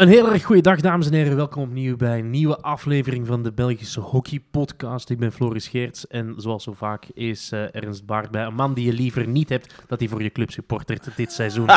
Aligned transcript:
Een 0.00 0.08
heel 0.08 0.32
erg 0.32 0.44
goede 0.44 0.62
dag, 0.62 0.80
dames 0.80 1.06
en 1.06 1.12
heren. 1.12 1.36
Welkom 1.36 1.62
opnieuw 1.62 1.96
bij 1.96 2.18
een 2.18 2.30
nieuwe 2.30 2.60
aflevering 2.60 3.26
van 3.26 3.42
de 3.42 3.52
Belgische 3.52 4.00
Hockey 4.00 4.42
Podcast. 4.50 5.10
Ik 5.10 5.18
ben 5.18 5.32
Floris 5.32 5.68
Geerts 5.68 6.06
en 6.06 6.34
zoals 6.36 6.64
zo 6.64 6.72
vaak 6.72 7.06
is 7.14 7.52
eh, 7.52 7.74
Ernst 7.74 8.06
Baart 8.06 8.30
bij. 8.30 8.44
Een 8.44 8.54
man 8.54 8.74
die 8.74 8.84
je 8.84 8.92
liever 8.92 9.28
niet 9.28 9.48
hebt 9.48 9.74
dat 9.86 9.98
hij 9.98 10.08
voor 10.08 10.22
je 10.22 10.30
club 10.30 10.50
supportert 10.50 11.08
dit 11.16 11.32
seizoen. 11.32 11.68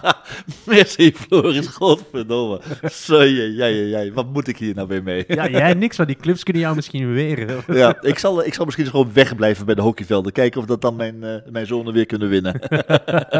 Merci 0.66 1.12
Floris, 1.12 1.66
godverdomme. 1.66 2.60
Zo, 2.90 3.22
ja, 3.22 3.66
ja, 3.66 3.66
ja, 3.66 4.12
wat 4.12 4.32
moet 4.32 4.48
ik 4.48 4.56
hier 4.56 4.74
nou 4.74 4.88
weer 4.88 5.02
mee? 5.02 5.24
ja, 5.28 5.48
jij 5.48 5.74
niks, 5.74 5.96
van 5.96 6.06
die 6.06 6.16
clubs 6.16 6.42
kunnen 6.42 6.62
jou 6.62 6.74
misschien 6.74 7.12
weren. 7.12 7.62
Ja, 7.74 8.02
ik 8.02 8.18
zal, 8.18 8.44
ik 8.44 8.54
zal 8.54 8.64
misschien 8.64 8.86
gewoon 8.86 9.12
wegblijven 9.12 9.66
bij 9.66 9.74
de 9.74 9.82
hockeyvelden. 9.82 10.32
Kijken 10.32 10.60
of 10.60 10.66
dat 10.66 10.80
dan 10.80 10.96
mijn, 10.96 11.16
uh, 11.22 11.34
mijn 11.50 11.66
zonen 11.66 11.92
weer 11.92 12.06
kunnen 12.06 12.28
winnen. 12.28 12.60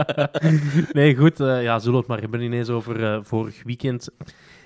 nee, 0.92 1.17
goed. 1.17 1.41
Uh, 1.41 1.62
ja, 1.62 1.78
zullen 1.78 1.92
we 1.92 1.98
het 1.98 2.06
maar 2.06 2.20
hebben 2.20 2.41
ineens 2.41 2.69
over 2.69 3.25
vorig 3.25 3.62
weekend. 3.65 4.04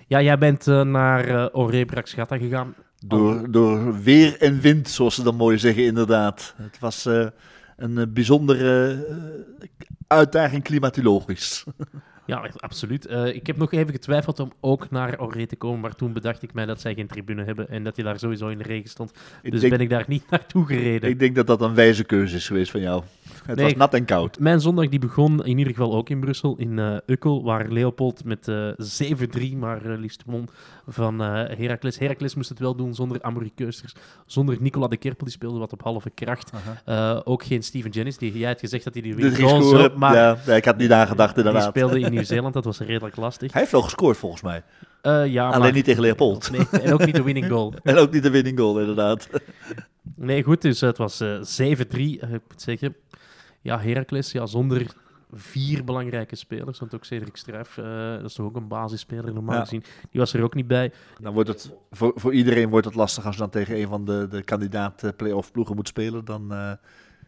Ja, 0.07 0.23
jij 0.23 0.39
bent 0.39 0.67
naar 0.67 1.29
uh, 1.29 1.47
Oré 1.53 1.85
Braxgata 1.85 2.39
gegaan. 2.39 2.75
Door, 3.07 3.51
door 3.51 4.03
weer 4.03 4.41
en 4.41 4.61
wind, 4.61 4.89
zoals 4.89 5.15
ze 5.15 5.23
dan 5.23 5.37
mooi 5.37 5.59
zeggen, 5.59 5.85
inderdaad. 5.85 6.55
Het 6.57 6.79
was 6.79 7.09
een 7.77 8.13
bijzondere 8.13 8.97
uitdaging 10.07 10.63
klimatologisch. 10.63 11.65
Ja, 12.29 12.51
absoluut. 12.57 13.07
Uh, 13.07 13.27
ik 13.27 13.47
heb 13.47 13.57
nog 13.57 13.73
even 13.73 13.93
getwijfeld 13.93 14.41
om 14.41 14.53
ook 14.61 14.91
naar 14.91 15.21
Oré 15.21 15.47
te 15.47 15.57
komen, 15.57 15.81
maar 15.81 15.95
toen 15.95 16.13
bedacht 16.13 16.43
ik 16.43 16.55
mij 16.55 16.67
dat 16.67 16.81
zij 16.81 16.95
geen 16.95 17.07
tribune 17.07 17.45
hebben 17.45 17.69
en 17.69 17.85
dat 17.85 17.97
hij 17.97 18.05
daar 18.05 18.19
sowieso 18.19 18.49
in 18.49 18.59
de 18.59 18.65
regen 18.65 18.91
stond. 18.91 19.11
Ik 19.43 19.51
dus 19.51 19.61
denk, 19.61 19.73
ben 19.73 19.83
ik 19.83 19.91
daar 19.91 20.05
niet 20.09 20.31
naartoe 20.31 20.67
gereden. 20.67 21.11
Ik 21.11 21.19
denk 21.19 21.35
dat 21.35 21.47
dat 21.47 21.61
een 21.61 21.75
wijze 21.75 22.05
keuze 22.05 22.37
is 22.37 22.47
geweest 22.47 22.71
van 22.71 22.81
jou. 22.81 23.03
Het 23.47 23.57
nee, 23.57 23.65
was 23.65 23.75
nat 23.75 23.95
en 23.95 24.05
koud. 24.05 24.39
Mijn 24.39 24.61
zondag 24.61 24.89
die 24.89 24.99
begon 24.99 25.45
in 25.45 25.59
ieder 25.59 25.73
geval 25.73 25.95
ook 25.95 26.09
in 26.09 26.21
Brussel, 26.21 26.57
in 26.57 26.79
uh, 26.79 26.97
Ukkel, 27.07 27.45
waar 27.45 27.69
Leopold 27.69 28.25
met 28.25 28.49
uh, 28.49 28.71
7-3, 29.53 29.57
maar 29.57 29.81
liefst 29.85 30.23
mond 30.27 30.51
van 30.87 31.21
Heracles. 31.21 31.99
Heracles 31.99 32.35
moest 32.35 32.49
het 32.49 32.59
wel 32.59 32.75
doen 32.75 32.95
zonder 32.95 33.23
Amorikeusters, 33.23 33.95
zonder 34.27 34.57
Nicola 34.61 34.89
de 34.89 34.97
Kerpel, 34.97 35.25
die 35.25 35.35
speelde 35.35 35.59
wat 35.59 35.73
op 35.73 35.83
halve 35.83 36.11
kracht. 36.11 36.51
ook 37.25 37.45
geen 37.45 37.63
Steven 37.63 37.91
Jennings, 37.91 38.19
die 38.19 38.39
jij 38.39 38.49
had 38.49 38.61
gezegd 38.61 38.85
dat 38.85 38.93
hij 38.93 39.03
die 39.03 39.15
weer 39.15 39.37
goal 39.37 39.91
maar 39.97 40.15
ja, 40.15 40.39
ja, 40.47 40.55
ik 40.55 40.65
had 40.65 40.77
niet 40.77 40.89
nagedacht 40.89 41.37
inderdaad. 41.37 41.63
Die 41.63 41.71
speelde 41.71 42.01
in 42.01 42.11
Nieuw-Zeeland, 42.13 42.55
dat 42.55 42.65
was 42.65 42.79
redelijk 42.79 43.17
lastig. 43.17 43.53
Hij 43.53 43.61
heeft 43.61 43.73
wel 43.73 43.83
gescoord 43.83 44.17
volgens 44.17 44.43
mij. 44.43 44.63
Uh, 45.03 45.27
ja, 45.27 45.47
Alleen 45.47 45.61
maar... 45.61 45.73
niet 45.73 45.85
tegen 45.85 46.03
Leopold. 46.03 46.51
Nee, 46.51 46.67
en 46.83 46.93
ook 46.93 47.07
niet 47.07 47.15
de 47.15 47.23
winning 47.23 47.49
goal. 47.49 47.75
en 47.83 47.97
ook 47.97 48.13
niet 48.13 48.23
de 48.23 48.31
winning 48.31 48.59
goal, 48.59 48.81
inderdaad. 48.81 49.29
Nee, 50.15 50.43
goed, 50.43 50.63
dus 50.63 50.81
het 50.81 50.99
was 50.99 51.21
uh, 51.21 51.77
7-3, 51.77 51.81
ik 51.89 52.31
moet 52.31 52.41
zeggen. 52.57 52.95
Ja, 53.69 53.79
Heracles, 53.79 54.33
ja, 54.33 54.47
zonder 54.47 54.87
vier 55.33 55.85
belangrijke 55.85 56.37
spelers. 56.37 56.79
Want 56.79 56.95
ook 56.95 57.05
Cedric 57.05 57.37
Struif, 57.37 57.77
uh, 57.77 58.13
dat 58.13 58.25
is 58.25 58.35
toch 58.35 58.47
ook 58.47 58.57
een 58.57 58.69
basisspeler 58.69 59.35
normaal 59.35 59.55
ja. 59.55 59.61
gezien. 59.61 59.85
Die 60.11 60.21
was 60.21 60.33
er 60.33 60.43
ook 60.43 60.55
niet 60.55 60.67
bij. 60.67 60.93
Dan 61.21 61.33
wordt 61.33 61.49
het, 61.49 61.73
voor, 61.91 62.13
voor 62.15 62.33
iedereen 62.33 62.69
wordt 62.69 62.87
het 62.87 62.95
lastig 62.95 63.27
als 63.27 63.35
je 63.35 63.41
dan 63.41 63.51
tegen 63.51 63.81
een 63.81 63.89
van 63.89 64.05
de, 64.05 64.27
de 64.31 64.43
kandidaat 64.43 65.03
uh, 65.03 65.11
play-off 65.17 65.53
ploegen 65.53 65.75
moet 65.75 65.89
spelen. 65.89 66.25
Dan, 66.25 66.53
uh, 66.53 66.73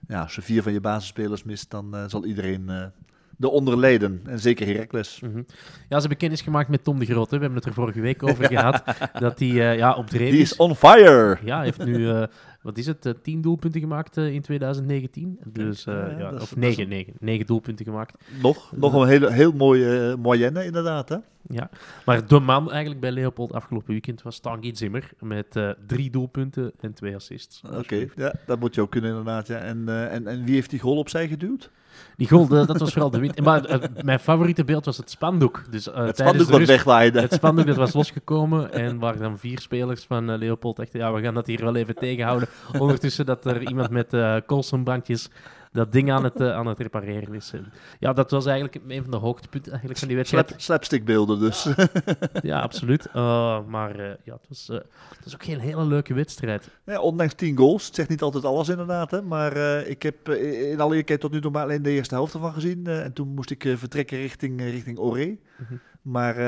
ja, 0.09 0.23
als 0.23 0.35
je 0.35 0.43
vier 0.43 0.63
van 0.63 0.73
je 0.73 0.81
basisspelers 0.81 1.45
mist, 1.45 1.71
dan 1.71 1.97
zal 2.09 2.25
iedereen 2.25 2.93
de 3.41 3.51
onderleden. 3.51 4.21
En 4.25 4.39
zeker 4.39 4.67
Heracles. 4.67 5.21
Mm 5.21 5.33
-hmm. 5.33 5.47
Ja, 5.89 5.95
ze 5.95 6.01
hebben 6.01 6.17
kennis 6.17 6.41
gemaakt 6.41 6.69
met 6.69 6.85
Tom 6.85 6.99
de 6.99 7.05
Groot. 7.05 7.31
Hè. 7.31 7.37
We 7.37 7.43
hebben 7.43 7.59
het 7.59 7.69
er 7.69 7.75
vorige 7.75 8.01
week 8.01 8.23
over 8.23 8.47
gehad. 8.57 8.83
dat 9.13 9.39
hij 9.39 9.49
uh, 9.49 9.77
ja, 9.77 9.95
op 9.95 10.07
dreef 10.07 10.31
Die 10.31 10.41
is 10.41 10.57
on 10.57 10.77
fire! 10.77 11.39
Ja, 11.45 11.63
heeft 11.63 11.85
nu, 11.85 11.99
uh, 11.99 12.23
wat 12.63 12.79
is 12.79 12.87
het, 12.87 13.07
uh, 13.07 13.13
tien 13.23 13.41
doelpunten 13.41 13.81
gemaakt 13.81 14.17
in 14.17 14.43
2019. 14.43 15.39
Dus, 15.45 15.85
ja, 15.85 16.19
ja, 16.19 16.33
of 16.33 16.57
negen, 16.57 16.89
negen, 16.89 17.13
negen 17.19 17.47
doelpunten 17.47 17.85
gemaakt. 17.85 18.25
Nog, 18.43 18.73
nog 18.77 18.95
een 18.95 19.09
heel, 19.09 19.29
heel 19.29 19.53
mooie 19.53 20.17
moyenne 20.17 20.65
inderdaad, 20.65 21.09
hè? 21.09 21.17
Ja, 21.43 21.71
maar 22.05 22.27
de 22.27 22.39
man 22.39 22.71
eigenlijk 22.71 23.01
bij 23.01 23.11
Leopold 23.11 23.53
afgelopen 23.53 23.91
weekend 23.91 24.23
was 24.23 24.39
Tanguy 24.39 24.75
Zimmer 24.75 25.11
met 25.21 25.57
uh, 25.57 25.71
drie 25.87 26.11
doelpunten 26.11 26.73
en 26.81 26.95
twee 26.95 27.15
assists. 27.15 27.63
Oké, 27.67 27.77
okay. 27.77 28.11
ja, 28.17 28.35
dat 28.47 28.61
moet 28.61 28.75
je 28.75 28.81
ook 28.81 28.91
kunnen 28.91 29.11
inderdaad. 29.11 29.47
Ja. 29.47 29.59
En, 29.59 29.85
uh, 29.89 30.13
en, 30.13 30.27
en 30.27 30.45
wie 30.45 30.55
heeft 30.55 30.71
die 30.71 30.79
goal 30.79 30.97
opzij 30.97 31.29
geduwd? 31.29 31.71
Die 32.17 32.29
goal, 32.29 32.47
dat 32.47 32.79
was 32.79 32.93
vooral 32.93 33.11
de 33.11 33.19
wind. 33.19 33.41
Maar 33.41 33.71
uh, 33.71 33.77
mijn 34.03 34.21
favoriete 34.21 34.65
beeld 34.65 34.85
was 34.85 34.97
het 34.97 35.11
spandoek. 35.11 35.63
Dus, 35.71 35.85
het 35.85 36.17
spandoek 36.17 36.49
wegwaaide. 36.49 37.21
Het 37.21 37.33
spandoek 37.33 37.67
dat 37.67 37.77
was 37.77 37.93
losgekomen 37.93 38.73
en 38.73 38.99
waar 38.99 39.19
dan 39.19 39.39
vier 39.39 39.59
spelers 39.59 40.05
van 40.05 40.39
Leopold 40.39 40.79
echt, 40.79 40.93
ja, 40.93 41.13
we 41.13 41.23
gaan 41.23 41.35
dat 41.35 41.47
hier 41.47 41.65
wel 41.65 41.77
even 41.77 41.95
tegenhouden. 41.95 42.49
Ondertussen 42.79 43.27
dat 43.27 43.45
er 43.45 43.69
iemand 43.69 43.91
met 43.91 44.17
koolsonbrandjes 44.47 45.29
dat 45.73 45.93
ding 45.93 46.13
aan 46.13 46.25
het, 46.25 46.41
uh, 46.41 46.53
aan 46.53 46.67
het 46.67 46.79
repareren 46.79 47.35
is. 47.35 47.53
ja, 47.99 48.13
dat 48.13 48.31
was 48.31 48.47
eigenlijk 48.47 48.81
een 48.89 49.03
van 49.03 49.11
de 49.11 49.17
hoogtepunten 49.17 49.71
eigenlijk 49.71 49.99
van 49.99 50.09
die 50.09 50.17
wedstrijd. 50.17 50.47
Slap, 50.49 50.61
slapstickbeelden 50.61 51.41
dus. 51.41 51.69
ja, 52.43 52.61
absoluut. 52.61 53.09
Uh, 53.15 53.59
maar 53.67 54.01
uh, 54.01 54.07
ja, 54.25 54.33
het 54.33 54.49
was, 54.49 54.67
het 54.67 55.25
was 55.25 55.35
ook 55.35 55.45
geen 55.45 55.59
hele 55.59 55.85
leuke 55.85 56.15
wedstrijd. 56.15 56.71
Ja, 56.87 57.01
ondanks 57.01 57.35
tien 57.35 57.57
goals. 57.57 57.87
Het 57.87 57.95
zegt 57.95 58.09
niet 58.09 58.23
altijd 58.23 58.45
alles 58.45 58.69
inderdaad. 58.69 59.11
Hè, 59.11 59.23
maar 59.23 59.57
ik 59.87 60.03
heb 60.03 60.29
in 60.29 60.81
alle 60.81 60.91
eerlijkheid 60.91 61.21
tot 61.21 61.33
nu 61.33 61.41
toe 61.41 61.51
maar 61.51 61.63
alleen 61.63 61.83
de 61.83 61.91
eerste 61.91 62.15
helft 62.15 62.35
ervan 62.35 62.53
gezien. 62.53 62.87
en 62.87 63.13
toen 63.13 63.29
moest 63.35 63.51
ik 63.51 63.75
vertrekken 63.77 64.19
richting, 64.19 64.61
richting 64.61 64.99
Oré. 64.99 65.27
Mm 65.27 65.39
-hmm. 65.57 65.81
Maar 66.03 66.41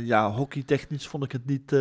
ja, 0.00 0.30
hockeytechnisch 0.30 1.08
vond 1.08 1.24
ik 1.24 1.32
het 1.32 1.46
niet 1.46 1.76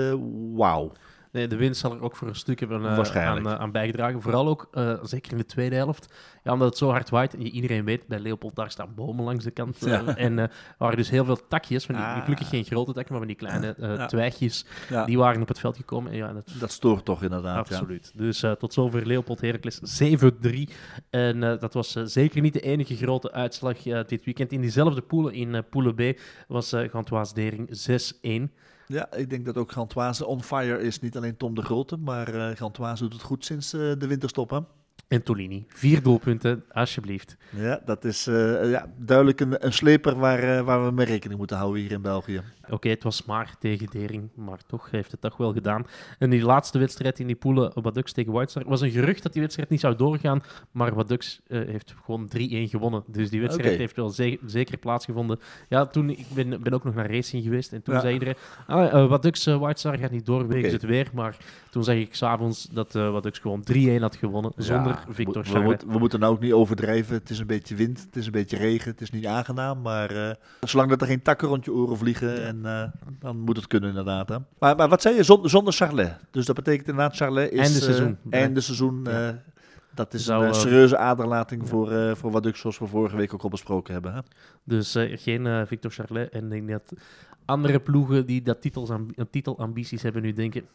wauw. 0.55 0.91
Nee, 1.37 1.47
de 1.47 1.55
winst 1.55 1.79
zal 1.79 1.91
er 1.91 2.01
ook 2.01 2.15
voor 2.15 2.27
een 2.27 2.35
stuk 2.35 2.59
hebben 2.59 2.81
uh, 2.81 3.15
aan, 3.15 3.47
uh, 3.47 3.53
aan, 3.53 3.71
bijgedragen. 3.71 4.21
Vooral 4.21 4.47
ook, 4.47 4.67
uh, 4.73 4.93
zeker 5.03 5.31
in 5.31 5.37
de 5.37 5.45
tweede 5.45 5.75
helft. 5.75 6.13
Ja, 6.43 6.53
omdat 6.53 6.67
het 6.67 6.77
zo 6.77 6.89
hard 6.89 7.09
waait. 7.09 7.33
En 7.33 7.41
iedereen 7.41 7.85
weet, 7.85 8.07
bij 8.07 8.19
Leopold 8.19 8.55
daar 8.55 8.71
staan 8.71 8.93
bomen 8.95 9.25
langs 9.25 9.43
de 9.43 9.51
kant. 9.51 9.77
Ja. 9.79 10.05
En 10.27 10.51
waren 10.77 10.97
dus 10.97 11.09
heel 11.09 11.25
veel 11.25 11.47
takjes. 11.47 11.85
Van 11.85 11.95
die, 11.95 12.03
ah. 12.03 12.23
Gelukkig 12.23 12.49
geen 12.49 12.63
grote 12.63 12.93
takken, 12.93 13.11
maar 13.11 13.25
van 13.25 13.27
die 13.27 13.37
kleine 13.37 13.75
ja. 13.77 14.05
twijgjes. 14.05 14.65
Ja. 14.89 15.05
Die 15.05 15.17
waren 15.17 15.41
op 15.41 15.47
het 15.47 15.59
veld 15.59 15.75
gekomen. 15.77 16.11
En 16.11 16.17
ja, 16.17 16.33
dat, 16.33 16.49
dat 16.59 16.71
stoort 16.71 17.05
toch 17.05 17.23
inderdaad. 17.23 17.57
Absoluut. 17.57 18.11
Dus 18.15 18.43
tot 18.59 18.73
zover 18.73 19.07
Leopold 19.07 19.41
Heracles 19.41 20.03
7-3. 20.03 20.73
En 21.09 21.39
dat 21.39 21.73
was 21.73 21.91
zeker 21.91 22.41
niet 22.41 22.53
de 22.53 22.61
enige 22.61 22.95
grote 22.95 23.31
uitslag 23.31 23.77
dit 24.07 24.25
weekend. 24.25 24.51
In 24.51 24.61
diezelfde 24.61 25.01
poelen, 25.01 25.33
in 25.33 25.63
poelen 25.69 25.95
B, 25.95 26.19
was 26.47 26.73
uh, 26.73 27.23
Dering 27.33 27.69
6-1. 28.49 28.65
Ja, 28.87 29.13
ik 29.13 29.29
denk 29.29 29.45
dat 29.45 29.57
ook 29.57 29.71
Gantoise 29.71 30.25
on 30.25 30.43
fire 30.43 30.81
is. 30.81 30.99
Niet 30.99 31.17
alleen 31.17 31.37
Tom 31.37 31.55
de 31.55 31.61
Grote, 31.61 31.97
maar 31.97 32.35
uh, 32.35 32.49
Gantoise 32.55 33.03
doet 33.03 33.13
het 33.13 33.21
goed 33.21 33.45
sinds 33.45 33.73
uh, 33.73 33.81
de 33.97 34.07
winterstop. 34.07 34.49
Hè? 34.49 34.59
En 35.07 35.23
Tolini. 35.23 35.65
Vier 35.67 36.03
doelpunten, 36.03 36.63
alsjeblieft. 36.71 37.37
Ja, 37.55 37.81
dat 37.85 38.05
is 38.05 38.27
uh, 38.27 38.71
ja, 38.71 38.93
duidelijk 38.97 39.39
een, 39.39 39.65
een 39.65 39.73
sleper 39.73 40.15
waar, 40.15 40.63
waar 40.63 40.85
we 40.85 40.91
mee 40.91 41.05
rekening 41.05 41.39
moeten 41.39 41.57
houden 41.57 41.81
hier 41.81 41.91
in 41.91 42.01
België. 42.01 42.41
Oké, 42.67 42.75
okay, 42.75 42.91
het 42.91 43.03
was 43.03 43.25
maar 43.25 43.55
tegen 43.59 43.88
Dering, 43.91 44.29
maar 44.35 44.59
toch 44.67 44.91
heeft 44.91 45.11
het 45.11 45.22
toch 45.22 45.38
wel 45.38 45.53
gedaan. 45.53 45.85
En 46.19 46.29
die 46.29 46.44
laatste 46.44 46.79
wedstrijd 46.79 47.19
in 47.19 47.28
die 47.28 47.35
poelen, 47.35 47.72
Wadux 47.81 48.11
tegen 48.11 48.31
White 48.33 48.50
Star, 48.50 48.63
was 48.66 48.81
een 48.81 48.91
gerucht 48.91 49.23
dat 49.23 49.33
die 49.33 49.41
wedstrijd 49.41 49.69
niet 49.69 49.79
zou 49.79 49.95
doorgaan, 49.95 50.44
maar 50.72 50.95
Wadux 50.95 51.41
uh, 51.47 51.67
heeft 51.67 51.95
gewoon 52.03 52.29
3-1 52.38 52.39
gewonnen. 52.39 53.03
Dus 53.07 53.29
die 53.29 53.39
wedstrijd 53.39 53.69
okay. 53.69 53.79
heeft 53.79 53.95
wel 53.95 54.09
ze 54.09 54.39
zeker 54.45 54.77
plaatsgevonden. 54.77 55.39
Ja, 55.69 55.85
toen, 55.85 56.09
ik 56.09 56.25
ben, 56.33 56.61
ben 56.61 56.73
ook 56.73 56.83
nog 56.83 56.95
naar 56.95 57.11
racing 57.11 57.44
geweest 57.44 57.73
en 57.73 57.81
toen 57.81 57.94
ja. 57.94 58.00
zei 58.00 58.13
iedereen, 58.13 58.35
ah, 58.67 58.94
uh, 58.94 59.01
uh, 59.47 59.59
White 59.59 59.79
Star 59.79 59.97
gaat 59.97 60.11
niet 60.11 60.25
door 60.25 60.47
wegens 60.47 60.57
okay. 60.57 60.72
het 60.72 60.83
weer, 60.83 61.09
maar 61.13 61.38
toen 61.69 61.83
zag 61.83 61.95
ik 61.95 62.16
s'avonds 62.16 62.67
dat 62.72 62.95
uh, 62.95 63.11
Wadux 63.11 63.39
gewoon 63.39 63.63
3-1 63.73 64.00
had 64.00 64.16
gewonnen, 64.16 64.51
zonder 64.56 64.91
ja, 64.91 65.13
Victor 65.13 65.44
we, 65.44 65.59
we, 65.59 65.77
we, 65.88 66.00
moeten 66.00 66.19
nou 66.19 66.33
ook 66.33 66.41
niet 66.41 66.53
overdrijven. 66.53 67.16
Het 67.16 67.29
is 67.29 67.39
een 67.39 67.47
beetje 67.47 67.75
wind, 67.75 68.01
het 68.01 68.16
is 68.16 68.25
een 68.25 68.31
beetje 68.31 68.57
regen, 68.57 68.91
het 68.91 69.01
is 69.01 69.11
niet 69.11 69.25
aangenaam, 69.25 69.81
maar 69.81 70.38
zolang 70.62 70.89
dat 70.89 71.01
er 71.01 71.07
geen 71.07 71.21
takken 71.21 71.47
rond 71.47 71.65
je 71.65 71.71
oren 71.71 71.97
vliegen 71.97 72.45
en 72.45 72.56
uh, 72.65 72.83
dan 73.19 73.39
moet 73.39 73.56
het 73.56 73.68
kunnen 73.68 73.89
inderdaad. 73.89 74.30
Hè. 74.30 74.38
Maar, 74.59 74.75
maar 74.75 74.89
wat 74.89 75.01
zei 75.01 75.15
je, 75.15 75.24
zonder, 75.24 75.50
zonder 75.50 75.74
Charlet? 75.74 76.15
Dus 76.31 76.45
dat 76.45 76.56
betekent 76.56 76.88
inderdaad 76.88 77.15
Charlet 77.15 77.51
is... 77.51 77.59
Einde 77.59 77.80
seizoen. 77.80 78.18
Uh, 78.30 78.39
einde 78.39 78.62
seizoen. 78.62 79.04
Ja. 79.04 79.42
dat 79.94 80.13
is 80.13 80.25
Zou, 80.25 80.45
een 80.45 80.56
serieuze 80.56 80.98
aderlating 80.98 81.62
ja. 81.62 81.68
voor, 81.68 82.18
voor 82.18 82.31
Wadux, 82.31 82.59
zoals 82.59 82.80
we 82.80 82.88
vorige 82.88 83.15
week 83.15 83.33
ook 83.33 83.44
al 83.44 83.50
besproken 83.50 83.94
hebben. 83.94 84.13
Hè? 84.13 84.19
Dus 84.63 84.95
geen 85.00 85.68
Victor 85.68 85.92
Charlet. 85.92 86.30
En 86.30 86.51
ik 86.51 86.68
denk 86.68 86.69
dat 86.69 87.00
andere 87.45 87.80
ploegen 87.80 88.25
die 88.25 88.42
dat 88.42 88.62
titelamb 88.62 89.12
titelambities 89.31 90.01
hebben 90.01 90.21
nu 90.21 90.33
denken... 90.33 90.65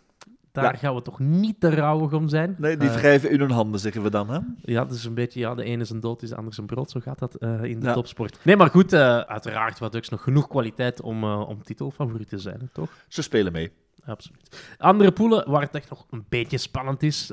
Daar 0.52 0.72
ja. 0.72 0.78
gaan 0.78 0.94
we 0.94 1.02
toch 1.02 1.18
niet 1.18 1.60
te 1.60 1.74
rouwig 1.74 2.12
om 2.12 2.28
zijn. 2.28 2.54
Nee, 2.58 2.76
die 2.76 2.90
wrijven 2.90 3.30
in 3.30 3.40
hun 3.40 3.50
handen, 3.50 3.80
zeggen 3.80 4.02
we 4.02 4.10
dan. 4.10 4.30
Hè? 4.30 4.38
Ja, 4.62 4.84
dat 4.84 4.96
is 4.96 5.04
een 5.04 5.14
beetje, 5.14 5.40
ja, 5.40 5.54
de 5.54 5.64
ene 5.64 5.82
is 5.82 5.90
een 5.90 6.00
dood, 6.00 6.22
is 6.22 6.28
de 6.28 6.36
ander 6.36 6.52
is 6.52 6.58
een 6.58 6.66
brood. 6.66 6.90
Zo 6.90 7.00
gaat 7.00 7.18
dat 7.18 7.36
uh, 7.38 7.62
in 7.62 7.80
de 7.80 7.86
ja. 7.86 7.92
topsport. 7.92 8.38
Nee, 8.44 8.56
maar 8.56 8.70
goed, 8.70 8.92
uh, 8.92 9.18
uiteraard 9.18 9.78
wat 9.78 9.92
Dux 9.92 10.08
nog 10.08 10.22
genoeg 10.22 10.48
kwaliteit 10.48 11.00
om, 11.00 11.24
om 11.24 11.62
titelfavoriet 11.62 12.28
te 12.28 12.38
zijn, 12.38 12.70
toch? 12.72 12.90
Ze 13.08 13.22
spelen 13.22 13.52
mee. 13.52 13.72
Absoluut. 14.04 14.74
Andere 14.78 15.12
poelen 15.12 15.50
waar 15.50 15.62
het 15.62 15.74
echt 15.74 15.90
nog 15.90 16.06
een 16.10 16.24
beetje 16.28 16.58
spannend 16.58 17.02
is 17.02 17.30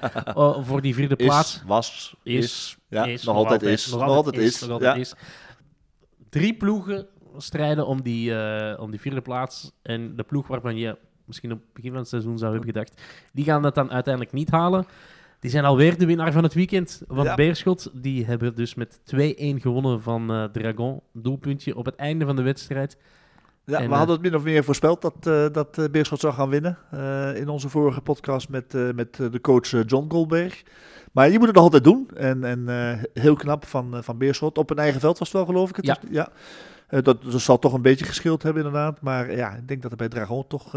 voor 0.66 0.80
die 0.80 0.94
vierde 0.94 1.16
plaats. 1.16 1.54
Is, 1.54 1.62
was, 1.66 2.16
is, 2.22 2.44
is, 2.44 2.78
ja, 2.88 3.04
is 3.04 3.24
nog, 3.24 3.36
altijd 3.36 3.62
is. 3.62 3.90
Nog 3.90 4.02
altijd 4.02 4.36
is. 4.36 4.60
Nog 4.60 4.70
altijd 4.70 4.96
is. 4.96 5.14
Drie 6.28 6.56
ploegen 6.56 7.06
strijden 7.36 7.86
om 7.86 8.02
die, 8.02 8.32
om 8.78 8.90
die 8.90 9.00
vierde 9.00 9.20
plaats. 9.20 9.72
En 9.82 10.16
de 10.16 10.22
ploeg 10.22 10.46
waarvan 10.46 10.76
je 10.76 10.98
misschien 11.26 11.52
op 11.52 11.58
het 11.58 11.72
begin 11.72 11.90
van 11.90 11.98
het 12.00 12.08
seizoen 12.08 12.38
zou 12.38 12.52
hebben 12.52 12.72
gedacht. 12.72 13.02
Die 13.32 13.44
gaan 13.44 13.62
dat 13.62 13.74
dan 13.74 13.90
uiteindelijk 13.90 14.34
niet 14.34 14.50
halen. 14.50 14.86
Die 15.40 15.50
zijn 15.50 15.64
alweer 15.64 15.98
de 15.98 16.06
winnaar 16.06 16.32
van 16.32 16.42
het 16.42 16.54
weekend. 16.54 17.02
Want 17.06 17.28
Ja. 17.28 17.34
Beerschot, 17.34 17.90
die 18.02 18.24
hebben 18.24 18.54
dus 18.54 18.74
met 18.74 19.00
2-1 19.04 19.60
gewonnen 19.60 20.02
van 20.02 20.30
eh, 20.30 20.44
Dragon. 20.44 21.00
Doelpuntje 21.12 21.76
op 21.76 21.84
het 21.84 21.96
einde 21.96 22.24
van 22.24 22.36
de 22.36 22.42
wedstrijd. 22.42 22.96
Ja, 23.66 23.78
En, 23.78 23.84
we 23.86 23.90
eh, 23.92 23.96
hadden 23.98 24.14
het 24.16 24.24
min 24.24 24.34
of 24.34 24.42
meer 24.42 24.64
voorspeld 24.64 25.02
dat, 25.02 25.14
eh 25.20 25.46
dat 25.52 25.78
eh, 25.78 25.84
Beerschot 25.90 26.20
zou 26.20 26.34
gaan 26.34 26.48
winnen. 26.48 26.78
in 27.36 27.48
onze 27.48 27.68
vorige 27.68 28.00
podcast 28.00 28.48
met, 28.48 28.72
met 28.94 29.14
de 29.16 29.40
coach 29.40 29.70
John 29.86 30.10
Goldberg. 30.10 30.62
Maar 31.12 31.30
je 31.30 31.36
moet 31.38 31.46
het 31.46 31.54
nog 31.54 31.64
altijd 31.64 31.84
doen. 31.84 32.10
En, 32.14 32.44
en 32.44 32.68
heel 33.12 33.34
knap 33.36 33.66
van, 33.66 34.04
van 34.04 34.18
Beerschot. 34.18 34.58
Op 34.58 34.70
een 34.70 34.78
eigen 34.78 35.00
veld 35.00 35.18
was 35.18 35.28
het 35.28 35.36
wel, 35.36 35.46
geloof 35.46 35.68
ik. 35.70 35.76
Het 35.76 35.86
Ja. 35.86 35.96
is- 36.02 36.08
ja. 36.10 36.28
Dat, 37.00 37.22
dat 37.22 37.40
zal 37.40 37.58
toch 37.58 37.72
een 37.72 37.82
beetje 37.82 38.04
gescheeld 38.04 38.42
hebben, 38.42 38.64
inderdaad. 38.64 39.00
Maar 39.00 39.32
ja, 39.36 39.50
ik 39.54 39.68
denk 39.68 39.82
dat 39.82 39.90
er 39.90 39.96
bij 39.96 40.08
Dragon 40.08 40.46
toch 40.46 40.72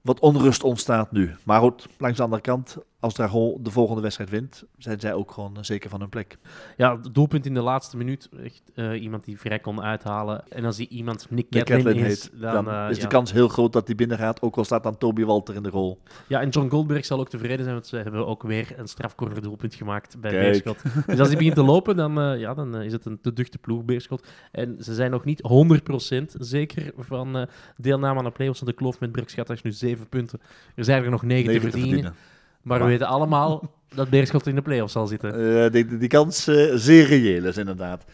wat 0.00 0.20
onrust 0.20 0.62
ontstaat 0.62 1.12
nu. 1.12 1.34
Maar 1.44 1.60
goed, 1.60 1.86
langs 1.98 2.16
de 2.16 2.22
andere 2.22 2.42
kant, 2.42 2.76
als 3.00 3.14
Dragon 3.14 3.62
de 3.62 3.70
volgende 3.70 4.02
wedstrijd 4.02 4.30
wint, 4.30 4.64
zijn 4.78 5.00
zij 5.00 5.14
ook 5.14 5.30
gewoon 5.30 5.56
eh, 5.56 5.62
zeker 5.62 5.90
van 5.90 6.00
hun 6.00 6.08
plek. 6.08 6.38
Ja, 6.76 6.96
het 6.96 7.14
doelpunt 7.14 7.46
in 7.46 7.54
de 7.54 7.60
laatste 7.60 7.96
minuut. 7.96 8.28
Echt, 8.44 8.62
eh, 8.74 9.02
iemand 9.02 9.24
die 9.24 9.38
vrij 9.38 9.58
kon 9.58 9.82
uithalen. 9.82 10.48
En 10.48 10.64
als 10.64 10.76
die 10.76 10.88
iemand 10.88 11.26
Nick 11.30 11.50
Nick 11.50 11.64
Catlin 11.64 12.04
heet, 12.04 12.30
dan, 12.40 12.64
dan 12.64 12.74
eh, 12.74 12.90
is 12.90 12.96
ja. 12.96 13.02
de 13.02 13.08
kans 13.08 13.32
heel 13.32 13.48
groot 13.48 13.72
dat 13.72 13.86
hij 13.86 13.96
binnen 13.96 14.18
gaat. 14.18 14.42
Ook 14.42 14.56
al 14.56 14.64
staat 14.64 14.82
dan 14.82 14.98
Toby 14.98 15.24
Walter 15.24 15.54
in 15.54 15.62
de 15.62 15.68
rol. 15.68 16.00
Ja, 16.26 16.40
en 16.40 16.48
John 16.48 16.68
Goldberg 16.68 17.04
zal 17.04 17.20
ook 17.20 17.28
tevreden 17.28 17.60
zijn, 17.60 17.74
want 17.74 17.86
ze 17.86 17.96
hebben 17.96 18.26
ook 18.26 18.42
weer 18.42 18.74
een 18.76 18.88
strafcorner 18.88 19.42
doelpunt 19.42 19.74
gemaakt 19.74 20.20
bij 20.20 20.30
Kijk. 20.30 20.42
Beerschot. 20.42 20.82
Dus 21.06 21.18
als 21.18 21.28
hij 21.28 21.36
begint 21.36 21.54
te 21.54 21.62
lopen, 21.62 21.96
dan, 21.96 22.38
ja, 22.38 22.54
dan 22.54 22.76
is 22.76 22.92
het 22.92 23.04
een 23.04 23.20
te 23.20 23.32
duchte 23.32 23.58
ploeg, 23.58 23.84
Beerschot. 23.84 24.26
En 24.52 24.76
ze 24.80 24.94
zijn 24.94 25.10
nog 25.10 25.24
niet 25.24 25.42
100% 25.42 26.24
zeker 26.38 26.92
van 26.96 27.48
deelname 27.76 28.18
aan 28.18 28.24
de 28.24 28.30
play-offs. 28.30 28.60
Want 28.60 28.72
de 28.72 28.78
kloof 28.78 29.00
met 29.00 29.12
Brugschat 29.12 29.50
is 29.50 29.62
nu 29.62 29.72
7 29.72 30.08
punten. 30.08 30.40
Er 30.74 30.84
zijn 30.84 31.04
er 31.04 31.10
nog 31.10 31.22
9 31.22 31.44
te 31.44 31.50
Negen 31.50 31.70
te 31.70 31.78
verdienen. 31.78 32.14
Maar 32.62 32.78
we 32.78 32.84
weten 32.84 33.06
allemaal 33.06 33.70
dat 33.94 34.10
Beerschot 34.10 34.46
in 34.46 34.54
de 34.54 34.62
play-offs 34.62 34.92
zal 34.92 35.06
zitten. 35.06 35.64
Eh, 35.64 35.70
die, 35.72 35.98
die 35.98 36.08
kans 36.08 36.46
eh, 36.46 36.70
zeer 36.74 37.06
reëel 37.06 37.44
is 37.44 37.56
inderdaad. 37.56 38.04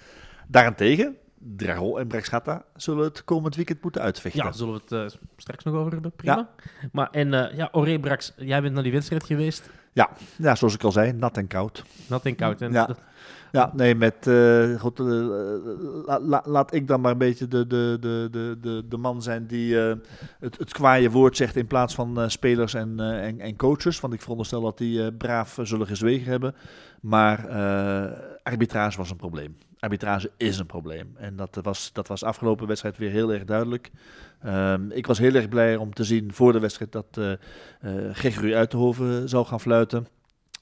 Daarentegen, 0.49 1.17
Dragon 1.57 1.99
en 1.99 2.07
Brexgata 2.07 2.65
zullen 2.77 3.05
het 3.05 3.25
komend 3.25 3.57
weekend 3.57 3.83
moeten 3.83 4.01
uitvechten. 4.03 4.45
Ja, 4.45 4.53
zullen 4.53 4.75
we 4.75 4.81
het 4.97 5.13
eh, 5.13 5.19
straks 5.37 5.65
nog 5.65 5.75
over 5.75 5.93
hebben? 5.93 6.13
Prima. 6.13 6.49
Maar 6.93 7.09
en 7.11 7.35
eh 7.35 7.57
ja, 7.57 7.69
Oré 7.73 7.99
Brax, 7.99 8.33
jij 8.37 8.63
bent 8.63 8.75
naar 8.75 8.83
die 8.83 8.93
wedstrijd 8.93 9.25
geweest. 9.25 9.71
Ja, 9.93 10.55
zoals 10.55 10.75
ik 10.75 10.83
al 10.83 10.93
zei, 10.93 11.13
nat 11.13 11.37
en 11.37 11.47
koud. 11.47 11.85
Nat 12.07 12.25
en 12.25 12.35
koud. 12.37 12.61
En 12.61 12.73
Ja. 12.73 12.87
dat- 12.87 13.01
Ja, 13.53 13.71
nee, 13.75 13.95
met. 13.95 14.27
eh, 14.27 14.81
goed, 14.81 15.01
eh, 15.01 15.07
la- 16.07 16.21
la- 16.21 16.43
laat 16.45 16.75
ik 16.75 16.89
dan 16.89 17.01
maar 17.01 17.13
een 17.13 17.19
beetje 17.19 17.49
de, 17.49 17.67
de, 17.67 17.97
de, 18.01 18.29
de, 18.61 18.85
de, 18.89 18.97
man 18.97 19.23
zijn 19.23 19.47
die 19.47 19.81
eh, 19.89 19.95
het, 20.41 20.59
het 20.59 20.73
kwaaie 20.73 21.11
woord 21.11 21.37
zegt 21.37 21.57
in 21.57 21.67
plaats 21.67 21.95
van 21.95 22.31
spelers 22.31 22.75
en, 22.75 23.01
en, 23.01 23.41
en 23.41 23.57
coaches. 23.57 24.01
Want 24.01 24.13
ik 24.15 24.21
veronderstel 24.21 24.61
dat 24.61 24.79
die 24.79 25.13
braaf 25.13 25.59
zullen 25.63 25.87
gezwegen 25.87 26.31
hebben. 26.31 26.55
Maar 27.01 27.49
arbitrage 28.43 28.97
was 28.99 29.11
een 29.11 29.17
probleem. 29.17 29.57
Arbitrage 29.79 30.31
is 30.37 30.59
een 30.59 30.67
probleem. 30.67 31.13
En 31.17 31.37
dat 31.37 31.59
was, 31.63 31.93
dat 31.93 32.09
was 32.09 32.23
afgelopen 32.25 32.67
wedstrijd 32.67 32.99
weer 32.99 33.11
heel 33.11 33.33
erg 33.33 33.45
duidelijk. 33.45 33.91
Ehm, 34.43 34.91
ik 34.91 35.07
was 35.07 35.19
heel 35.19 35.35
erg 35.35 35.49
blij 35.49 35.77
om 35.77 35.95
te 35.95 36.05
zien 36.05 36.33
voor 36.33 36.53
de 36.53 36.59
wedstrijd 36.61 36.93
dat 36.93 37.07
eh 37.13 37.33
eh, 37.33 38.15
Gregory 38.15 38.55
Uitenhoven 38.55 39.29
zou 39.29 39.47
gaan 39.47 39.61
fluiten. 39.61 40.07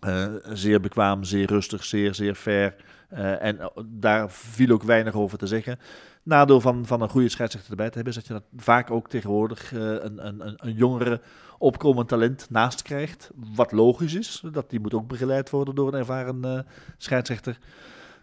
Eh, 0.04 0.26
zeer 0.52 0.80
bekwaam, 0.80 1.24
zeer 1.24 1.46
rustig, 1.46 1.84
zeer, 1.84 2.14
zeer 2.14 2.34
fair. 2.34 2.74
Eh, 3.08 3.42
en 3.42 3.60
eh, 3.60 3.66
daar 3.84 4.30
viel 4.30 4.70
ook 4.70 4.82
weinig 4.82 5.14
over 5.14 5.38
te 5.38 5.46
zeggen. 5.46 5.78
Nadeel 6.22 6.60
van, 6.60 6.86
van 6.86 7.00
een 7.00 7.08
goede 7.08 7.28
scheidsrechter 7.28 7.70
erbij 7.70 7.88
te 7.88 7.94
hebben 7.94 8.12
is 8.12 8.18
dat 8.18 8.26
je 8.26 8.32
dat 8.32 8.62
vaak 8.62 8.90
ook 8.90 9.08
tegenwoordig 9.08 9.72
een, 9.72 10.26
een, 10.26 10.54
een, 10.56 10.72
jongere 10.72 11.20
opkomend 11.58 12.08
talent 12.08 12.46
naast 12.50 12.82
krijgt. 12.82 13.30
Wat 13.54 13.72
logisch 13.72 14.14
is, 14.14 14.42
dat 14.52 14.70
die 14.70 14.80
moet 14.80 14.94
ook 14.94 15.08
begeleid 15.08 15.50
worden 15.50 15.74
door 15.74 15.88
een 15.88 15.98
ervaren 15.98 16.66
scheidsrechter. 16.98 17.58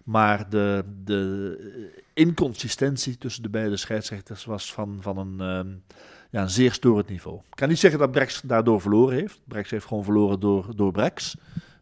Maar 0.04 0.50
de, 0.50 0.84
de 1.04 1.96
inconsistentie 2.14 3.18
tussen 3.18 3.44
de 3.44 3.50
beide 3.50 3.78
scheidsrechters 3.78 4.46
was 4.46 4.74
van, 4.74 4.98
van 5.02 5.18
een, 5.18 5.40
ehm, 5.40 5.98
ja, 6.30 6.42
een 6.42 6.50
zeer 6.50 6.74
storend 6.74 7.10
niveau. 7.10 7.38
Ik 7.38 7.56
kan 7.56 7.70
niet 7.70 7.80
zeggen 7.80 8.00
dat 8.00 8.12
Brex 8.12 8.42
daardoor 8.42 8.82
verloren 8.82 9.18
heeft. 9.18 9.42
Brex 9.48 9.70
heeft 9.70 9.86
gewoon 9.86 10.04
verloren 10.04 10.40
door, 10.40 10.76
door 10.76 10.92
Brex. 10.92 11.36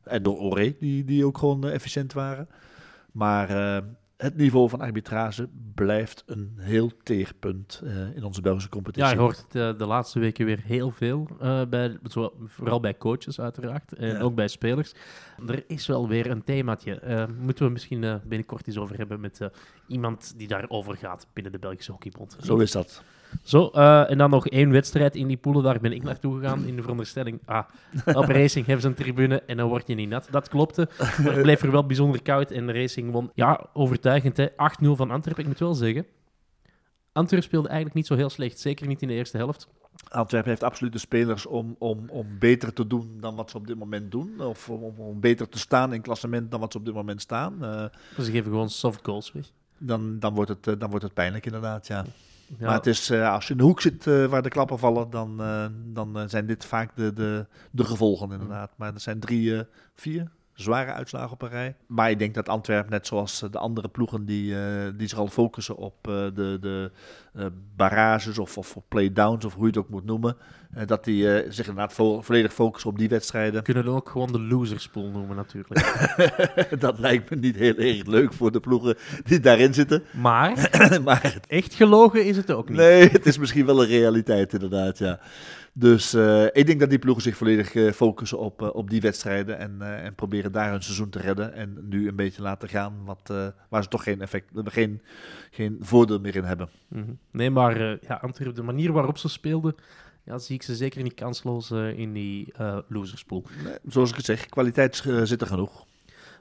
En 0.10 0.24
door 0.24 0.38
Oré, 0.38 0.76
die, 0.80 1.04
die 1.04 1.26
ook 1.26 1.38
gewoon 1.38 1.64
eh, 1.66 1.74
efficiënt 1.74 2.14
waren. 2.14 2.50
Maar 3.12 3.50
eh, 3.50 3.86
het 4.18 4.38
niveau 4.38 4.70
van 4.70 4.82
arbitrage 4.82 5.50
blijft 5.76 6.24
een 6.26 6.54
heel 6.58 6.92
teerpunt 7.04 7.82
eh, 7.84 8.16
in 8.16 8.24
onze 8.24 8.42
Belgische 8.42 8.68
Ja, 8.70 8.76
competitie. 8.76 9.10
je 9.14 9.20
hoort 9.20 9.46
het 9.50 9.80
de 9.80 9.86
laatste 9.86 10.20
weken 10.20 10.46
weer 10.46 10.60
heel 10.64 10.92
veel. 10.92 11.28
bij, 11.70 11.98
vooral 12.46 12.80
bij 12.80 12.98
coaches, 12.98 13.40
uiteraard. 13.40 13.94
En 13.94 14.08
Ja. 14.08 14.20
ook 14.20 14.36
bij 14.36 14.48
spelers. 14.48 14.94
Er 15.48 15.64
is 15.68 15.88
wel 15.88 16.08
weer 16.08 16.30
een 16.32 16.44
themaatje. 16.44 17.28
Moeten 17.40 17.66
we 17.66 17.72
misschien 17.72 18.20
binnenkort 18.26 18.68
eens 18.68 18.78
over 18.78 18.98
hebben 18.98 19.20
met 19.20 19.40
iemand 19.88 20.34
die 20.38 20.48
daarover 20.48 20.98
gaat 20.98 21.28
binnen 21.34 21.52
de 21.52 21.60
Belgische 21.60 21.92
Hockeybond. 21.92 22.38
Zo 22.42 22.58
is 22.58 22.72
dat. 22.72 23.04
Zo, 23.44 23.68
eh, 23.68 24.10
en 24.12 24.18
dan 24.18 24.30
nog 24.30 24.48
één 24.48 24.72
wedstrijd 24.72 25.16
in 25.16 25.28
die 25.28 25.38
poelen. 25.38 25.64
Daar 25.64 25.80
ben 25.80 25.92
ik 25.92 26.04
naartoe 26.04 26.40
gegaan 26.40 26.66
in 26.66 26.76
de 26.76 26.82
veronderstelling. 26.82 27.40
Ah, 27.46 27.64
op 28.06 28.26
Racing 28.40 28.66
hebben 28.66 28.82
ze 28.82 28.88
een 28.88 28.94
tribune 28.94 29.42
en 29.42 29.58
dan 29.58 29.68
word 29.70 29.88
je 29.88 29.96
niet 29.96 30.10
nat. 30.10 30.28
Dat 30.32 30.50
klopte. 30.50 30.90
Maar 30.98 31.34
het 31.34 31.42
bleef 31.42 31.62
er 31.62 31.72
wel 31.72 31.86
bijzonder 31.86 32.22
koud 32.22 32.52
en 32.52 32.68
de 32.68 32.74
Racing 32.74 33.12
won. 33.12 33.32
Ja, 33.34 33.66
overtuigend 33.74 34.38
hè. 34.38 34.48
8-0 34.50 34.56
van 34.82 35.12
Antwerpen. 35.12 35.44
Ik 35.44 35.50
moet 35.50 35.60
wel 35.60 35.74
zeggen. 35.74 36.06
Antwerpen 37.12 37.48
speelde 37.48 37.68
eigenlijk 37.68 37.98
niet 37.98 38.08
zo 38.08 38.16
heel 38.16 38.30
slecht. 38.30 38.60
Zeker 38.60 38.88
niet 38.88 39.02
in 39.02 39.08
de 39.08 39.14
eerste 39.14 39.38
helft. 39.38 39.68
Antwerpen 40.10 40.50
heeft 40.50 40.64
absoluut 40.64 40.94
de 40.94 41.00
spelers 41.00 41.46
om, 41.46 41.76
om, 41.80 42.10
om 42.10 42.28
beter 42.40 42.74
te 42.74 42.88
doen 42.88 43.18
dan 43.20 43.36
wat 43.36 43.50
ze 43.50 43.58
op 43.58 43.68
dit 43.68 43.78
moment 43.78 44.12
doen. 44.12 44.42
Of 44.42 44.70
om, 44.70 44.94
om 44.98 45.20
beter 45.20 45.50
te 45.50 45.60
staan 45.60 45.94
in 45.94 46.02
klassement 46.02 46.52
dan 46.52 46.60
wat 46.60 46.72
ze 46.72 46.78
op 46.78 46.86
dit 46.86 46.94
moment 46.94 47.22
staan. 47.22 47.64
Eh, 47.64 47.86
Ze 48.18 48.32
geven 48.32 48.52
gewoon 48.52 48.70
soft 48.70 49.00
goals 49.04 49.32
weg. 49.32 49.46
dan, 49.78 50.20
dan, 50.20 50.34
wordt 50.34 50.50
het, 50.50 50.68
eh, 50.68 50.74
dan 50.78 50.90
wordt 50.90 51.04
het 51.06 51.14
pijnlijk 51.14 51.46
inderdaad, 51.46 51.88
ja. 51.88 52.06
Maar 52.58 52.74
het 52.74 52.88
is, 52.88 53.10
eh, 53.10 53.34
als 53.34 53.46
je 53.46 53.52
in 53.52 53.58
de 53.58 53.64
hoek 53.64 53.82
zit 53.82 54.08
eh, 54.08 54.26
waar 54.26 54.42
de 54.42 54.50
klappen 54.50 54.80
vallen, 54.80 55.10
dan, 55.10 55.42
eh, 55.42 55.66
dan 55.72 56.30
zijn 56.30 56.46
dit 56.46 56.66
vaak 56.66 56.96
de, 56.96 57.14
de, 57.14 57.46
de 57.72 57.84
gevolgen 57.84 58.32
inderdaad. 58.32 58.72
Maar 58.78 58.94
er 58.94 59.00
zijn 59.00 59.20
drie, 59.20 59.64
vier 59.96 60.32
zware 60.62 60.92
uitslagen 60.94 61.32
op 61.32 61.42
een 61.42 61.50
rij. 61.50 61.76
Maar 61.88 62.10
ik 62.10 62.20
denk 62.20 62.34
dat 62.34 62.50
Antwerpen, 62.50 62.92
net 62.92 63.08
zoals 63.08 63.42
eh, 63.42 63.52
de 63.52 63.58
andere 63.58 63.88
ploegen 63.88 64.26
die, 64.26 64.56
eh, 64.56 64.62
die 64.98 65.08
zich 65.08 65.18
al 65.18 65.28
focussen 65.28 65.76
op 65.78 66.08
eh, 66.08 66.14
de, 66.14 66.58
de 66.62 66.92
eh, 67.34 67.46
barrages 67.76 68.38
of, 68.38 68.58
of 68.58 68.76
playdowns 68.88 69.46
of 69.46 69.54
hoe 69.54 69.62
je 69.64 69.68
het 69.70 69.78
ook 69.78 69.90
moet 69.90 70.06
noemen, 70.06 70.36
dat 70.86 71.04
die 71.04 71.24
zich 71.52 71.68
inderdaad 71.68 71.94
vo- 71.94 72.22
volledig 72.22 72.54
focussen 72.54 72.90
op 72.90 72.98
die 72.98 73.10
wedstrijden. 73.10 73.54
we 73.54 73.62
kunnen 73.62 73.88
ook 73.88 74.10
gewoon 74.10 74.32
de 74.32 74.40
loserspool 74.40 75.10
noemen 75.10 75.36
natuurlijk. 75.36 75.96
dat 76.80 77.00
lijkt 77.00 77.30
me 77.30 77.36
niet 77.36 77.56
heel 77.56 77.76
erg 77.76 78.06
leuk 78.06 78.34
voor 78.34 78.52
de 78.52 78.60
ploegen 78.60 78.96
die 79.24 79.40
daarin 79.40 79.74
zitten. 79.74 80.04
maar 80.12 80.70
maar 81.04 81.40
echt 81.48 81.74
gelogen 81.74 82.26
is 82.26 82.38
het 82.38 82.52
ook 82.52 82.70
niet. 82.70 82.78
Nee, 82.78 83.10
het 83.10 83.26
is 83.26 83.38
misschien 83.38 83.66
wel 83.66 83.82
een 83.82 83.88
realiteit 83.88 84.54
inderdaad, 84.54 84.98
ja. 84.98 85.20
Dus 85.80 86.14
eh, 86.14 86.46
ik 86.46 86.66
denk 86.66 86.80
dat 86.80 86.90
die 86.90 87.00
ploegen 87.00 87.24
zich 87.24 87.38
volledig 87.38 87.76
eh, 87.76 87.92
focussen 87.92 88.40
op, 88.40 88.62
eh, 88.62 88.70
op 88.74 88.90
die 88.90 89.02
wedstrijden 89.02 89.58
en, 89.58 89.82
en 89.82 90.16
proberen 90.16 90.52
daar 90.52 90.72
hun 90.72 90.84
seizoen 90.84 91.10
te 91.10 91.20
redden. 91.20 91.54
En 91.54 91.78
nu 91.90 92.08
een 92.08 92.16
beetje 92.16 92.42
laten 92.42 92.70
gaan 92.70 92.94
wat, 93.06 93.54
waar 93.70 93.84
ze 93.84 93.90
toch 93.90 94.04
geen 94.04 94.22
effect, 94.22 94.46
geen, 94.64 95.02
geen 95.52 95.78
voordeel 95.80 96.20
meer 96.20 96.36
in 96.36 96.44
hebben. 96.44 96.70
Mhm. 96.88 97.12
Nee, 97.32 97.50
maar 97.50 97.80
ja, 97.82 98.20
Antwerpen, 98.22 98.56
de 98.56 98.64
manier 98.64 98.92
waarop 98.92 99.18
ze 99.18 99.30
speelden, 99.30 99.76
ja, 100.24 100.38
zie 100.38 100.56
ik 100.56 100.64
ze 100.64 100.76
zeker 100.76 101.04
niet 101.04 101.14
kansloos 101.14 101.72
in 101.72 102.14
die 102.14 102.54
loserspool. 102.88 103.44
Nee, 103.64 103.78
zoals 103.88 104.10
ik 104.10 104.16
het 104.16 104.26
zeg, 104.26 104.46
kwaliteit 104.46 104.96
zit 105.24 105.42
er 105.42 105.48
genoeg. 105.48 105.86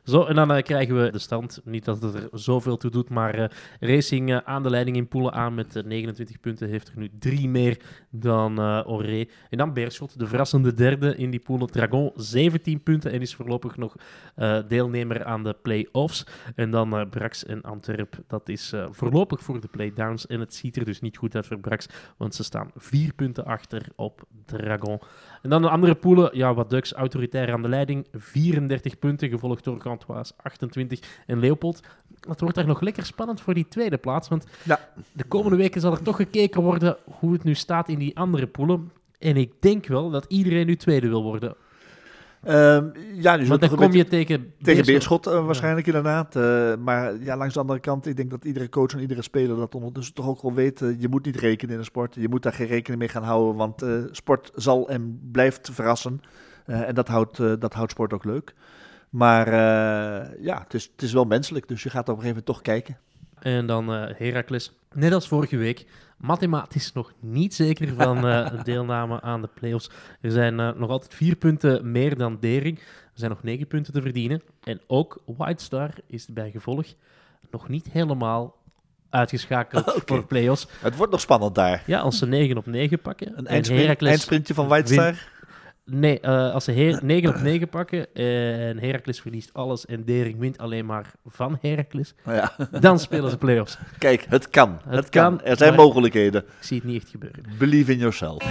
Zo, 0.09 0.25
en 0.25 0.35
dan 0.35 0.53
eh, 0.53 0.63
krijgen 0.63 1.03
we 1.03 1.11
de 1.11 1.19
stand. 1.19 1.61
Niet 1.65 1.85
dat 1.85 2.03
het 2.03 2.15
er 2.15 2.29
zoveel 2.33 2.77
toe 2.77 2.91
doet, 2.91 3.09
maar 3.09 3.35
eh, 3.35 3.49
Racing 3.81 4.31
eh, 4.31 4.37
aan 4.45 4.63
de 4.63 4.71
leiding 4.71 4.97
in 4.97 5.09
Poelen 5.09 5.33
aan 5.33 5.55
met 5.55 5.77
eh, 5.77 5.85
29 5.85 6.41
punten. 6.41 6.69
Heeft 6.69 6.89
er 6.89 6.99
nu 6.99 7.11
drie 7.19 7.49
meer 7.49 7.81
dan 8.11 8.59
Oré. 8.87 9.25
En 9.51 9.59
dan 9.59 9.73
Beerschot, 9.73 10.19
de 10.19 10.27
verrassende 10.27 10.75
derde 10.75 11.17
in 11.17 11.31
die 11.31 11.41
Poelen. 11.41 11.67
Dragon 11.67 12.13
17 12.15 12.83
punten 12.83 13.13
en 13.13 13.21
is 13.21 13.35
voorlopig 13.35 13.77
nog 13.77 13.95
deelnemer 14.69 15.25
aan 15.25 15.45
de 15.45 15.57
play-offs. 15.63 16.27
En 16.55 16.71
dan 16.71 17.09
Brax 17.11 17.45
en 17.45 17.63
Antwerp, 17.63 18.17
dat 18.27 18.49
is 18.49 18.73
voorlopig 18.91 19.43
voor 19.43 19.61
de 19.61 19.69
play-downs. 19.69 20.27
En 20.27 20.41
het 20.41 20.55
ziet 20.55 20.77
er 20.77 20.85
dus 20.85 21.01
niet 21.01 21.17
goed 21.17 21.35
uit 21.35 21.47
voor 21.47 21.59
Brax, 21.59 21.87
want 22.17 22.35
ze 22.35 22.45
staan 22.45 22.71
vier 22.77 23.15
punten 23.15 23.45
achter 23.45 23.87
op 23.97 24.23
Dragon. 24.45 25.01
En 25.43 25.51
dan 25.51 25.63
de 25.63 25.69
andere 25.69 25.95
poelen, 25.95 26.31
ja, 26.33 26.55
wat 26.55 26.71
Ducks 26.71 26.93
autoritair 26.93 27.53
aan 27.53 27.63
de 27.63 27.69
leiding, 27.69 28.07
34 28.13 28.99
punten, 28.99 29.29
gevolgd 29.29 29.65
door 29.65 29.81
Gantoise 29.81 30.33
28 30.43 31.01
en 31.27 31.39
Leopold. 31.39 31.81
Het 32.29 32.41
wordt 32.41 32.55
daar 32.55 32.67
nog 32.67 32.81
lekker 32.81 33.07
spannend 33.07 33.41
voor 33.41 33.55
die 33.55 33.69
tweede 33.69 33.97
plaats, 33.99 34.29
want 34.29 34.47
Ja. 34.65 34.89
de 35.13 35.25
komende 35.25 35.57
weken 35.57 35.81
zal 35.81 35.93
er 35.93 36.03
toch 36.03 36.17
gekeken 36.17 36.63
worden 36.63 36.97
hoe 37.05 37.33
het 37.33 37.45
nu 37.45 37.55
staat 37.55 37.89
in 37.89 37.99
die 37.99 38.17
andere 38.19 38.47
poelen. 38.47 38.91
En 39.19 39.37
ik 39.37 39.53
denk 39.61 39.87
wel 39.87 40.11
dat 40.11 40.25
iedereen 40.29 40.67
nu 40.67 40.77
tweede 40.77 41.09
wil 41.09 41.23
worden. 41.23 41.55
Ehm, 42.43 42.87
ja, 43.15 43.37
Want 43.37 43.61
dus 43.61 43.69
dan 43.69 43.79
kom 43.79 43.93
je 43.93 44.05
tegen 44.05 44.53
tegen 44.63 44.85
Beerschot. 44.85 45.27
Eh, 45.27 45.47
waarschijnlijk 45.47 45.87
inderdaad. 45.87 46.37
Eh, 46.37 46.73
maar 46.77 47.23
ja, 47.23 47.37
langs 47.37 47.55
de 47.55 47.61
andere 47.61 47.81
kant, 47.81 48.07
ik 48.07 48.17
denk 48.17 48.31
dat 48.31 48.45
iedere 48.45 48.69
coach 48.69 48.93
en 48.93 49.01
iedere 49.01 49.23
speler 49.23 49.57
dat 49.57 49.75
ondertussen 49.75 50.15
toch 50.15 50.29
ook 50.29 50.43
wel 50.43 50.53
weet. 50.53 50.83
eh, 50.83 51.01
je 51.01 51.09
moet 51.09 51.25
niet 51.25 51.37
rekenen 51.37 51.73
in 51.73 51.79
een 51.79 51.85
sport. 51.85 52.15
Je 52.15 52.29
moet 52.29 52.43
daar 52.43 52.53
geen 52.53 52.67
rekening 52.67 53.01
mee 53.01 53.09
gaan 53.09 53.23
houden, 53.23 53.55
want 53.57 53.85
sport 54.11 54.51
zal 54.55 54.89
en 54.89 55.29
blijft 55.33 55.71
verrassen. 55.73 56.21
En 56.67 56.95
dat 56.95 57.09
houdt, 57.09 57.37
dat 57.37 57.75
houdt 57.75 57.91
sport 57.91 58.13
ook 58.13 58.25
leuk. 58.25 58.55
Maar 59.11 59.53
ja, 60.41 60.61
het 60.63 60.75
is, 60.75 60.91
het 60.93 61.03
is 61.03 61.13
wel 61.13 61.25
menselijk, 61.25 61.69
dus 61.69 61.83
je 61.83 61.91
gaat 61.91 62.09
op 62.09 62.17
een 62.17 62.23
gegeven 62.23 62.43
moment 62.47 62.47
toch 62.47 62.63
kijken. 62.63 62.99
En 63.39 63.67
dan 63.67 63.89
Heracles. 63.89 64.73
Net 64.95 65.13
als 65.13 65.29
vorige 65.29 65.57
week. 65.57 65.87
Mathematisch 66.19 66.93
nog 66.93 67.13
niet 67.21 67.55
zeker 67.55 67.95
van 67.95 68.27
eh, 68.27 68.65
deelname 68.65 69.21
aan 69.21 69.41
de 69.43 69.49
playoffs. 69.55 69.91
Er 70.21 70.31
zijn 70.31 70.61
eh, 70.61 70.73
nog 70.73 70.91
altijd 70.91 71.15
vier 71.15 71.37
punten 71.37 71.91
meer 71.91 72.17
dan 72.17 72.37
Dering. 72.41 72.79
Er 72.79 72.85
zijn 73.25 73.31
nog 73.31 73.43
negen 73.43 73.67
punten 73.67 73.93
te 73.93 74.03
verdienen. 74.03 74.43
En 74.63 74.81
ook 74.87 75.23
White 75.27 75.65
Star 75.65 75.91
is 76.07 76.27
bij 76.27 76.51
gevolg 76.51 76.87
nog 77.51 77.69
niet 77.69 77.89
helemaal 77.93 78.57
uitgeschakeld 79.11 79.87
Oké. 79.97 80.03
voor 80.07 80.27
playoffs. 80.27 80.67
Het 80.81 80.97
wordt 80.97 81.13
nog 81.13 81.21
spannend 81.21 81.55
daar. 81.55 81.83
Ja, 81.87 82.01
als 82.01 82.19
ze 82.19 82.27
9 82.27 82.57
op 82.57 82.67
9 82.67 83.01
pakken. 83.01 83.29
Een 83.29 83.37
en 83.37 83.47
eindsprint, 83.47 84.03
eindsprintje 84.03 84.55
van 84.55 84.69
White 84.69 84.93
Star. 84.93 85.29
Nee, 85.91 86.21
eh, 86.21 86.53
als 86.55 86.65
ze 86.65 86.73
Her 86.73 87.01
9 87.05 87.29
op 87.29 87.41
9 87.41 87.69
pakken 87.69 88.15
en 88.15 88.79
Heracles 88.79 89.21
verliest 89.21 89.51
alles 89.53 89.87
en 89.87 90.05
Dering 90.05 90.39
wint 90.39 90.59
alleen 90.59 90.87
maar 90.87 91.11
van 91.27 91.59
Heracles, 91.61 92.15
Nou 92.25 92.37
ja, 92.37 92.53
dan 92.81 92.99
spelen 92.99 93.31
ze 93.31 93.39
playoffs. 93.39 93.79
kijk, 93.99 94.27
het 94.29 94.51
kan. 94.51 94.79
Het, 94.85 94.95
Het 94.95 95.09
kan. 95.09 95.37
kan, 95.37 95.47
Er 95.47 95.57
zijn 95.57 95.75
mogelijkheden. 95.75 96.43
Ik 96.43 96.51
zie 96.61 96.77
het 96.77 96.87
niet 96.87 97.03
echt 97.03 97.11
gebeuren. 97.11 97.45
Believe 97.59 97.93
in 97.93 97.99
yourself. 97.99 98.43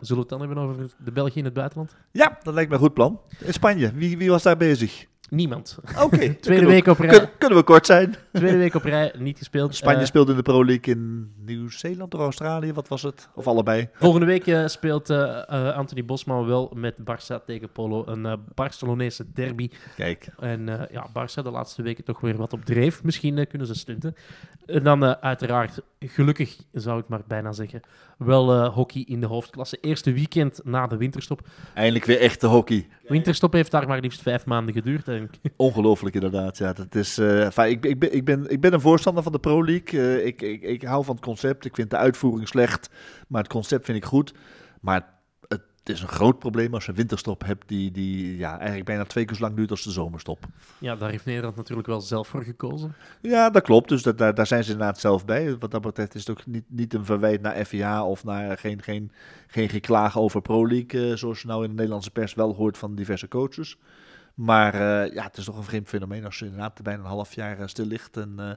Zullen 0.00 0.24
we 0.24 0.28
het 0.28 0.28
dan 0.28 0.40
hebben 0.40 0.58
over 0.58 0.76
de 1.04 1.12
België 1.12 1.38
in 1.38 1.44
het 1.44 1.54
buitenland? 1.54 1.96
Ja, 2.10 2.38
dat 2.42 2.54
lijkt 2.54 2.68
me 2.70 2.74
een 2.76 2.82
goed 2.82 2.94
plan. 2.94 3.20
In 3.38 3.52
Spanje, 3.52 3.92
wie, 3.94 4.18
wie 4.18 4.30
was 4.30 4.42
daar 4.42 4.56
bezig? 4.56 5.06
Niemand. 5.30 5.78
Oké, 6.02 6.34
Tweede 6.40 6.64
we- 6.64 6.70
week 6.70 6.86
op 6.86 6.98
rij, 6.98 7.18
kun- 7.18 7.28
kunnen 7.38 7.58
we 7.58 7.64
kort 7.64 7.86
zijn? 7.86 8.14
tweede 8.32 8.56
week 8.56 8.74
op 8.74 8.84
rij 8.84 9.12
niet 9.18 9.38
gespeeld. 9.38 9.74
Spanje 9.74 9.98
Eh, 10.00 10.04
speelde 10.06 10.30
in 10.30 10.36
de 10.36 10.42
Pro 10.42 10.64
League 10.64 10.94
in 10.94 11.32
Nieuw-Zeeland 11.44 12.14
of 12.14 12.20
Australië, 12.20 12.72
wat 12.72 12.88
was 12.88 13.02
het? 13.02 13.28
Of 13.34 13.46
allebei? 13.46 13.88
volgende 13.92 14.26
week 14.26 14.46
eh, 14.46 14.66
speelt 14.66 15.10
eh, 15.10 15.42
eh, 15.48 15.76
Anthony 15.76 16.04
Bosman 16.04 16.46
wel 16.46 16.72
met 16.76 16.94
Barça 17.00 17.44
tegen 17.46 17.70
Polo. 17.72 18.02
Een 18.06 18.26
eh, 18.26 18.32
Barcelonese 18.54 19.24
derby. 19.34 19.70
Kijk, 19.96 20.28
En 20.40 20.68
eh, 20.68 20.86
ja, 20.92 21.08
Barça 21.08 21.42
de 21.42 21.50
laatste 21.50 21.82
weken 21.82 22.04
toch 22.04 22.20
weer 22.20 22.36
wat 22.36 22.52
op 22.52 22.64
dreef. 22.64 23.02
Misschien 23.02 23.46
kunnen 23.48 23.66
ze 23.66 23.74
stunten. 23.74 24.14
En 24.66 24.82
dan 24.82 25.04
eh, 25.04 25.10
uiteraard, 25.20 25.80
gelukkig 26.00 26.56
zou 26.72 27.00
ik 27.00 27.08
maar 27.08 27.20
bijna 27.26 27.52
zeggen, 27.52 27.80
wel 28.18 28.52
eh, 28.52 28.74
hockey 28.74 29.04
in 29.08 29.20
de 29.20 29.26
hoofdklasse. 29.26 29.78
Eerste 29.80 30.12
weekend 30.12 30.60
na 30.64 30.86
de 30.86 30.96
winterstop. 30.96 31.40
eindelijk 31.74 32.04
weer 32.04 32.18
echte 32.20 32.46
hockey. 32.46 32.88
Winterstop 33.02 33.52
heeft 33.52 33.70
daar 33.70 33.88
maar 33.88 34.00
liefst 34.00 34.22
vijf 34.22 34.46
maanden 34.46 34.74
geduurd. 34.74 35.08
Ongelooflijk 35.56 36.14
inderdaad. 36.14 36.58
Ja, 36.58 36.72
dat 36.72 36.94
is, 36.94 37.18
eh, 37.18 37.44
enfin, 37.44 37.68
ik, 37.68 37.84
ik, 37.84 37.98
ben, 37.98 38.14
ik, 38.14 38.24
ben, 38.24 38.50
ik 38.50 38.60
ben 38.60 38.72
een 38.72 38.80
voorstander 38.80 39.22
van 39.22 39.32
de 39.32 39.38
Pro 39.38 39.64
League. 39.64 40.00
Eh, 40.00 40.26
ik, 40.26 40.42
ik, 40.42 40.62
ik 40.62 40.82
hou 40.82 41.04
van 41.04 41.14
het 41.14 41.24
concept. 41.24 41.64
Ik 41.64 41.74
vind 41.74 41.90
de 41.90 41.96
uitvoering 41.96 42.48
slecht, 42.48 42.90
maar 43.28 43.42
het 43.42 43.52
concept 43.52 43.84
vind 43.84 43.98
ik 43.98 44.04
goed. 44.04 44.34
Maar 44.80 45.18
het 45.80 45.98
is 45.98 46.02
een 46.02 46.08
groot 46.08 46.38
probleem 46.38 46.74
als 46.74 46.84
je 46.84 46.90
een 46.90 46.96
winterstop 46.96 47.44
hebt 47.44 47.68
die, 47.68 47.90
die 47.90 48.36
ja, 48.36 48.56
eigenlijk 48.56 48.84
bijna 48.84 49.04
twee 49.04 49.24
keer 49.24 49.36
zo 49.36 49.42
lang 49.42 49.56
duurt 49.56 49.70
als 49.70 49.82
de 49.82 49.90
zomerstop. 49.90 50.46
ja, 50.78 50.96
daar 50.96 51.10
heeft 51.10 51.24
Nederland 51.24 51.56
natuurlijk 51.56 51.88
wel 51.88 52.00
zelf 52.00 52.28
voor 52.28 52.44
gekozen. 52.44 52.94
Ja, 53.20 53.50
dat 53.50 53.62
klopt. 53.62 53.88
Dus 53.88 54.02
dat, 54.02 54.18
daar, 54.18 54.34
daar 54.34 54.46
zijn 54.46 54.64
ze 54.64 54.72
inderdaad 54.72 55.00
zelf 55.00 55.24
bij. 55.24 55.58
Wat 55.58 55.70
dat 55.70 55.80
betreft 55.80 56.14
is 56.14 56.26
het 56.26 56.30
ook 56.30 56.46
niet, 56.46 56.64
niet 56.68 56.94
een 56.94 57.04
verwijt 57.04 57.40
naar 57.40 57.64
FIA 57.64 58.04
of 58.04 58.24
naar 58.24 58.58
geen, 58.58 58.82
geen, 58.82 59.12
geen 59.46 59.68
geklaag 59.68 60.18
over 60.18 60.42
Pro 60.42 60.66
League, 60.66 61.10
eh, 61.10 61.16
zoals 61.16 61.40
je 61.40 61.46
nou 61.46 61.62
in 61.62 61.68
de 61.68 61.76
Nederlandse 61.76 62.10
pers 62.10 62.34
wel 62.34 62.54
hoort 62.54 62.78
van 62.78 62.94
diverse 62.94 63.28
coaches. 63.28 63.78
Maar 64.40 64.74
eh, 64.74 65.14
ja, 65.14 65.22
het 65.22 65.36
is 65.36 65.44
toch 65.44 65.56
een 65.56 65.62
vreemd 65.62 65.88
fenomeen 65.88 66.24
als 66.24 66.38
je 66.38 66.44
inderdaad 66.44 66.82
bijna 66.82 67.00
een 67.00 67.08
half 67.08 67.34
jaar 67.34 67.58
eh, 67.58 67.66
stil 67.66 67.84
ligt 67.84 68.16
en, 68.16 68.34
eh, 68.36 68.50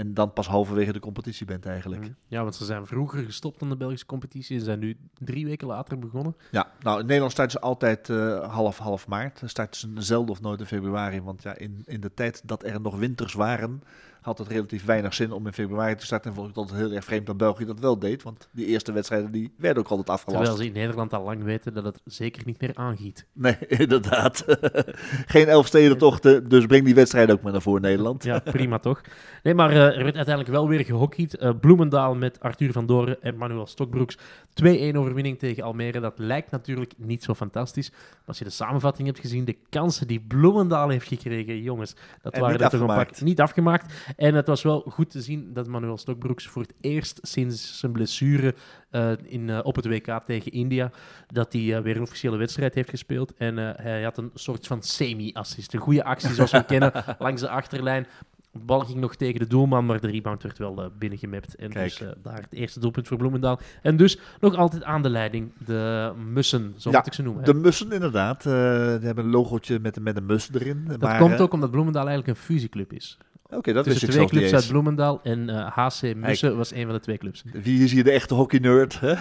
en 0.00 0.14
dan 0.14 0.32
pas 0.32 0.46
halverwege 0.46 0.92
de 0.92 0.98
competitie 0.98 1.46
bent 1.46 1.66
eigenlijk. 1.66 2.10
Ja, 2.26 2.42
want 2.42 2.54
ze 2.54 2.64
zijn 2.64 2.86
vroeger 2.86 3.24
gestopt 3.24 3.58
dan 3.58 3.68
de 3.68 3.76
Belgische 3.76 4.06
competitie. 4.06 4.58
Ze 4.58 4.64
zijn 4.64 4.78
nu 4.78 4.96
drie 5.18 5.46
weken 5.46 5.66
later 5.66 5.98
begonnen. 5.98 6.36
Ja, 6.50 6.70
nou 6.80 7.00
in 7.00 7.06
Nederland 7.06 7.32
starten 7.32 7.60
ze 7.60 7.66
altijd 7.66 8.08
half, 8.50 8.78
half 8.78 9.08
maart. 9.08 9.40
Dan 9.40 9.48
starten 9.48 9.80
ze 9.80 10.02
zelden 10.02 10.30
of 10.30 10.40
nooit 10.40 10.60
in 10.60 10.66
februari. 10.66 11.22
Want 11.22 11.42
ja, 11.42 11.56
in, 11.56 11.82
in 11.84 12.00
de 12.00 12.14
tijd 12.14 12.42
dat 12.44 12.64
er 12.64 12.80
nog 12.80 12.96
winters 12.96 13.32
waren, 13.34 13.82
had 14.24 14.38
het 14.38 14.48
relatief 14.48 14.84
weinig 14.84 15.14
zin 15.14 15.32
om 15.32 15.46
in 15.46 15.52
februari 15.52 15.94
te 15.94 16.04
starten. 16.04 16.30
En 16.30 16.36
vond 16.36 16.48
ik 16.48 16.54
het 16.54 16.64
altijd 16.64 16.86
heel 16.86 16.96
erg 16.96 17.04
vreemd 17.04 17.26
dat 17.26 17.36
België 17.36 17.64
dat 17.64 17.80
wel 17.80 17.98
deed. 17.98 18.22
Want 18.22 18.48
die 18.52 18.66
eerste 18.66 18.92
wedstrijden 18.92 19.30
die 19.30 19.52
werden 19.56 19.82
ook 19.82 19.88
altijd 19.88 20.10
afgelast. 20.10 20.44
Terwijl 20.44 20.62
ze 20.62 20.66
in 20.68 20.80
Nederland 20.80 21.12
al 21.12 21.24
lang 21.24 21.42
weten 21.42 21.74
dat 21.74 21.84
het 21.84 22.00
zeker 22.04 22.42
niet 22.46 22.60
meer 22.60 22.70
aangiet. 22.74 23.26
Nee, 23.32 23.56
inderdaad. 23.84 24.44
Geen 25.34 25.46
Elfstedentochten, 25.46 26.48
dus 26.48 26.66
breng 26.66 26.84
die 26.84 26.94
wedstrijd 26.94 27.30
ook 27.30 27.42
maar 27.42 27.52
naar 27.52 27.62
voren 27.62 27.82
Nederland. 27.82 28.24
Ja, 28.24 28.38
prima 28.38 28.78
toch? 28.78 29.00
Nee, 29.42 29.54
maar 29.54 29.70
eh, 29.70 29.76
er 29.76 30.04
werd 30.04 30.16
uiteindelijk 30.16 30.54
wel 30.54 30.68
weer 30.68 30.84
gehockeyd. 30.84 31.36
Eh, 31.36 31.50
Bloemendaal 31.60 32.14
met 32.14 32.40
Arthur 32.40 32.72
van 32.72 32.86
Doren 32.86 33.22
en 33.22 33.36
Manuel 33.36 33.66
Stokbroeks. 33.66 34.18
2-1 34.62 34.96
overwinning 34.96 35.38
tegen 35.38 35.62
Almere. 35.62 36.00
Dat 36.00 36.18
lijkt 36.18 36.50
natuurlijk 36.50 36.92
niet 36.96 37.22
zo 37.22 37.34
fantastisch. 37.34 37.90
Maar 37.90 38.22
als 38.26 38.38
je 38.38 38.44
de 38.44 38.50
samenvatting 38.50 39.06
hebt 39.06 39.20
gezien, 39.20 39.44
de 39.44 39.56
kansen 39.68 40.06
die 40.06 40.20
Bloemendaal 40.20 40.88
heeft 40.88 41.08
gekregen, 41.08 41.62
jongens, 41.62 41.96
dat 42.22 42.32
En 42.32 42.40
waren 42.40 42.60
er 42.60 42.70
toch 42.70 42.80
een 42.80 43.24
niet 43.24 43.40
afgemaakt. 43.40 43.92
En 44.16 44.34
het 44.34 44.46
was 44.46 44.62
wel 44.62 44.80
goed 44.80 45.10
te 45.10 45.22
zien 45.22 45.52
dat 45.52 45.66
Manuel 45.66 45.98
Stokbroeks 45.98 46.46
voor 46.46 46.62
het 46.62 46.74
eerst 46.80 47.18
sinds 47.22 47.78
zijn 47.78 47.92
blessure 47.92 48.54
eh, 48.90 49.10
in, 49.22 49.50
eh, 49.50 49.58
op 49.62 49.76
het 49.76 49.86
WK 49.86 50.20
tegen 50.24 50.52
India, 50.52 50.90
dat 51.26 51.52
hij 51.52 51.76
eh, 51.76 51.82
weer 51.82 51.96
een 51.96 52.02
officiële 52.02 52.36
wedstrijd 52.36 52.74
heeft 52.74 52.90
gespeeld. 52.90 53.34
En 53.36 53.56
hij 53.56 54.02
had 54.02 54.18
een 54.18 54.30
soort 54.34 54.66
van 54.66 54.82
semi-assist. 54.82 55.74
Een 55.74 55.80
goede 55.80 56.04
actie 56.04 56.34
zoals 56.34 56.50
we 56.50 56.64
kennen 56.74 56.92
langs 57.18 57.40
de 57.40 57.48
achterlijn. 57.48 58.06
De 58.52 58.58
bal 58.60 58.80
ging 58.80 59.00
nog 59.00 59.14
tegen 59.14 59.40
de 59.40 59.46
doelman, 59.46 59.86
maar 59.86 60.00
de 60.00 60.10
rebound 60.10 60.42
werd 60.42 60.58
wel 60.58 60.90
binnengemapt. 60.98 61.54
En 61.54 61.70
Kijk. 61.70 61.98
dus 61.98 62.08
daar 62.22 62.40
het 62.40 62.52
eerste 62.52 62.80
doelpunt 62.80 63.08
voor 63.08 63.16
Bloemendaal. 63.16 63.60
En 63.82 63.96
dus 63.96 64.18
nog 64.40 64.54
altijd 64.54 64.82
aan 64.82 65.02
de 65.02 65.10
leiding, 65.10 65.52
de 65.66 66.12
Mussen, 66.32 66.74
zo 66.76 66.90
Ja, 66.90 66.96
moet 66.98 67.06
ik 67.06 67.12
ze 67.12 67.22
noemen. 67.22 67.44
De 67.44 67.54
mussen 67.54 67.92
inderdaad. 67.92 68.42
die 68.42 68.52
hebben 68.52 69.24
een 69.24 69.30
logootje 69.30 69.78
met, 69.78 70.00
met 70.00 70.16
een 70.16 70.26
mus 70.26 70.50
erin. 70.52 70.84
dat 70.86 71.00
maar, 71.00 71.18
komt 71.18 71.40
ook 71.40 71.52
omdat 71.52 71.70
Bloemendaal 71.70 72.06
eigenlijk 72.06 72.38
een 72.38 72.44
fusieclub 72.44 72.92
is. 72.92 73.18
Oké, 73.56 73.72
dat 73.72 73.86
ik 73.86 73.96
twee 73.96 74.26
clubs 74.26 74.52
uit. 74.52 74.68
Bloemendaal 74.68 75.20
en 75.22 75.48
eh, 75.48 75.76
HC 75.76 76.14
Mussen 76.16 76.56
was 76.56 76.72
een 76.72 76.84
van 76.84 76.94
de 76.94 77.00
twee 77.00 77.18
clubs. 77.18 77.44
Wie 77.52 77.84
is 77.84 77.92
hier 77.92 78.04
de 78.04 78.10
echte 78.10 78.34
hockey-nerd? 78.34 79.00
hè? 79.00 79.14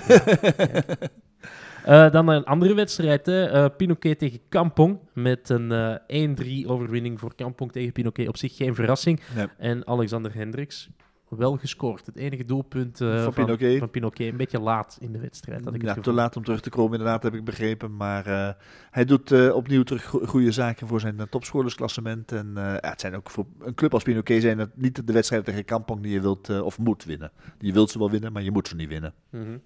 Eh, 1.83 2.11
dan 2.11 2.27
een 2.27 2.43
andere 2.43 2.73
wedstrijd, 2.73 3.25
hè. 3.25 3.45
Eh, 3.45 3.65
Pinoquet 3.77 4.19
tegen 4.19 4.39
Kampong. 4.49 4.99
Met 5.13 5.49
een 5.49 5.71
eh 6.07 6.63
1-3 6.63 6.67
overwinning 6.67 7.19
voor 7.19 7.35
Kampong 7.35 7.71
tegen 7.71 7.91
Pinoquet. 7.91 8.27
Op 8.27 8.37
zich 8.37 8.55
geen 8.55 8.75
verrassing. 8.75 9.19
Nee. 9.35 9.47
En 9.57 9.87
Alexander 9.87 10.33
Hendricks 10.35 10.89
wel 11.35 11.57
gescoord. 11.57 12.05
Het 12.05 12.15
enige 12.15 12.45
doelpunt 12.45 13.01
eh, 13.01 13.23
Van 13.23 13.33
Pinoquet. 13.33 13.79
van 13.79 13.89
Pinoquet. 13.89 14.31
Een 14.31 14.37
beetje 14.37 14.59
laat 14.59 14.97
in 14.99 15.11
de 15.11 15.19
wedstrijd, 15.19 15.65
had 15.65 15.73
ik 15.73 15.81
Ja, 15.81 15.93
het 15.93 16.03
te 16.03 16.11
laat 16.11 16.35
om 16.35 16.43
terug 16.43 16.61
te 16.61 16.69
komen, 16.69 16.91
inderdaad, 16.91 17.23
heb 17.23 17.33
ik 17.33 17.43
begrepen. 17.43 17.95
Maar 17.95 18.25
eh, 18.25 18.53
hij 18.91 19.05
doet 19.05 19.31
eh, 19.31 19.55
opnieuw 19.55 19.83
terug 19.83 20.03
go- 20.05 20.25
goede 20.25 20.51
zaken 20.51 20.87
voor 20.87 20.99
zijn 20.99 21.27
topscorersklassement. 21.29 22.31
En 22.31 22.51
ja, 22.55 22.77
het 22.81 23.01
zijn 23.01 23.15
ook 23.15 23.29
voor 23.29 23.45
een 23.59 23.73
club 23.73 23.93
als 23.93 24.03
Pinoquet 24.03 24.41
zijn 24.41 24.59
het 24.59 24.77
niet 24.77 25.07
de 25.07 25.13
wedstrijden 25.13 25.47
tegen 25.49 25.65
Kampong 25.65 26.01
die 26.01 26.11
je 26.11 26.21
wilt 26.21 26.61
of 26.61 26.77
moet 26.79 27.03
winnen. 27.03 27.31
Je 27.59 27.73
wilt 27.73 27.89
ze 27.89 27.97
wel 27.99 28.11
winnen, 28.11 28.31
maar 28.33 28.43
je 28.43 28.51
moet 28.51 28.67
ze 28.67 28.75
niet 28.75 28.89
winnen. 28.89 29.13
Mhm. 29.29 29.57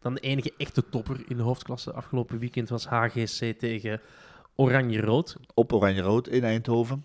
Dan 0.00 0.14
de 0.14 0.20
enige 0.20 0.52
echte 0.56 0.88
topper 0.88 1.16
in 1.28 1.36
de 1.36 1.42
hoofdklasse 1.42 1.92
afgelopen 1.92 2.38
weekend 2.38 2.68
was 2.68 2.86
HGC 2.86 3.54
tegen 3.58 4.00
Oranje-Rood. 4.56 5.36
Op 5.54 5.72
Oranje-Rood 5.72 6.28
in 6.28 6.44
Eindhoven. 6.44 7.04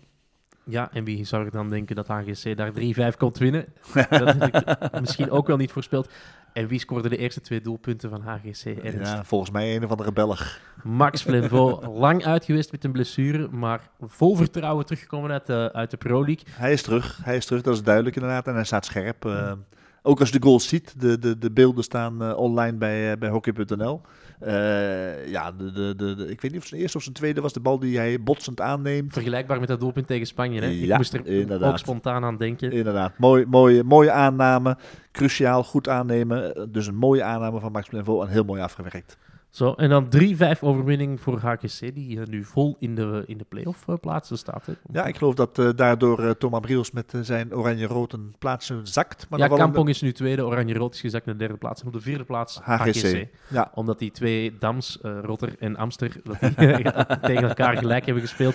Ja, 0.70 0.88
en 0.92 1.04
wie 1.04 1.24
zou 1.24 1.44
er 1.44 1.50
dan 1.50 1.68
denken 1.68 1.96
dat 1.96 2.06
HGC 2.06 2.56
daar 2.56 2.72
3-5 3.12 3.16
komt 3.16 3.38
winnen? 3.38 3.64
Dat 4.10 4.36
had 4.36 4.46
ik 4.46 5.00
misschien 5.00 5.30
ook 5.30 5.46
wel 5.46 5.56
niet 5.56 5.72
voorspeld. 5.72 6.08
En 6.52 6.66
wie 6.66 6.78
scoorde 6.78 7.08
de 7.08 7.16
eerste 7.16 7.40
twee 7.40 7.60
doelpunten 7.60 8.10
van 8.10 8.20
HGC? 8.22 8.64
Ernst? 8.64 9.12
Ja, 9.12 9.24
volgens 9.24 9.50
mij 9.50 9.76
een 9.76 9.84
of 9.84 9.90
andere 9.90 10.12
Belg. 10.12 10.58
Max 10.82 11.22
Flenvo, 11.22 11.80
lang 12.06 12.24
uit 12.24 12.44
geweest 12.44 12.72
met 12.72 12.84
een 12.84 12.92
blessure, 12.92 13.48
maar 13.50 13.80
vol 14.00 14.36
vertrouwen 14.36 14.84
teruggekomen 14.84 15.30
uit 15.30 15.46
de, 15.46 15.70
uit 15.72 15.90
de 15.90 15.96
Pro 15.96 16.24
League. 16.24 16.44
Hij 16.50 16.72
is 16.72 16.82
terug, 16.82 17.20
hij 17.22 17.36
is 17.36 17.46
terug, 17.46 17.62
dat 17.62 17.74
is 17.74 17.82
duidelijk 17.82 18.16
inderdaad. 18.16 18.46
En 18.46 18.54
hij 18.54 18.64
staat 18.64 18.84
scherp. 18.84 19.24
eh, 19.24 19.52
ook 20.02 20.20
als 20.20 20.28
je 20.30 20.38
de 20.38 20.46
goals 20.46 20.68
ziet, 20.68 21.00
de, 21.00 21.18
de, 21.18 21.38
de 21.38 21.50
beelden 21.50 21.84
staan 21.84 22.22
eh, 22.22 22.36
online 22.36 22.76
bij, 22.76 23.12
eh, 23.12 23.18
bij 23.18 23.28
hockey.nl. 23.28 24.00
Eh, 24.40 25.28
ja, 25.28 25.52
de, 25.52 25.72
de, 25.72 25.94
de, 25.96 26.26
ik 26.28 26.40
weet 26.40 26.42
niet 26.42 26.54
of 26.54 26.58
het 26.58 26.66
zijn 26.68 26.80
eerste 26.80 26.96
of 26.96 27.02
zijn 27.02 27.14
tweede 27.14 27.40
was, 27.40 27.52
de 27.52 27.60
bal 27.60 27.78
die 27.78 27.96
hij 27.98 28.22
botsend 28.22 28.60
aanneemt. 28.60 29.12
Vergelijkbaar 29.12 29.58
met 29.58 29.68
dat 29.68 29.80
doelpunt 29.80 30.06
tegen 30.06 30.26
Spanje. 30.26 30.60
Hè? 30.60 30.68
Ik 30.68 30.84
Ja, 30.84 30.96
moest 30.96 31.12
er 31.14 31.26
inderdaad. 31.26 31.70
ook 31.70 31.78
spontaan 31.78 32.24
aan 32.24 32.36
denken. 32.36 32.72
Inderdaad, 32.72 33.18
mooi, 33.18 33.46
mooie, 33.46 33.84
mooie 33.84 34.10
aanname. 34.10 34.76
Cruciaal, 35.12 35.64
goed 35.64 35.88
aannemen. 35.88 36.68
Dus 36.72 36.86
een 36.86 36.94
mooie 36.96 37.22
aanname 37.22 37.60
van 37.60 37.72
Max 37.72 37.88
Plenvo 37.88 38.22
en 38.22 38.28
heel 38.28 38.44
mooi 38.44 38.60
afgewerkt. 38.62 39.18
Zo, 39.50 39.72
en 39.72 39.88
dan 39.88 40.08
3-5 40.56 40.60
overwinning 40.60 41.20
voor 41.20 41.38
HGC, 41.38 41.94
die 41.94 42.20
eh, 42.20 42.26
nu 42.26 42.44
vol 42.44 42.76
in 42.78 42.94
de, 42.94 43.22
in 43.26 43.38
de 43.38 43.44
play-off 43.48 43.88
eh, 43.88 43.94
plaatsen 44.00 44.38
staat. 44.38 44.66
Hè. 44.66 44.72
Ja, 44.92 45.06
ik 45.06 45.16
geloof 45.16 45.34
dat 45.34 45.58
eh, 45.58 45.68
daardoor 45.76 46.36
Thomas 46.38 46.60
Briels 46.60 46.90
met 46.90 47.12
zijn 47.22 47.54
oranje-rood 47.54 48.12
een 48.12 48.34
plaats 48.38 48.72
zakt. 48.82 49.26
Maar 49.28 49.38
ja, 49.38 49.48
Kampong 49.48 49.88
is 49.88 50.00
nu 50.00 50.12
tweede, 50.12 50.44
Oranje-Rood 50.46 50.94
is 50.94 51.00
gezakt 51.00 51.26
naar 51.26 51.34
de 51.34 51.40
derde 51.40 51.56
plaats. 51.56 51.80
En 51.80 51.86
op 51.86 51.92
de 51.92 52.00
vierde 52.00 52.24
plaats 52.24 52.58
HGC. 52.62 52.94
HGC. 52.94 53.28
Ja, 53.48 53.70
Omdat 53.74 53.98
die 53.98 54.10
twee 54.10 54.56
Dams, 54.58 54.98
Rotter 55.02 55.54
en 55.58 55.76
Amster, 55.76 56.16
dat 56.24 56.40
die, 56.40 56.56
tegen 57.22 57.48
elkaar 57.48 57.76
gelijk 57.76 58.04
hebben 58.04 58.22
gespeeld. 58.22 58.54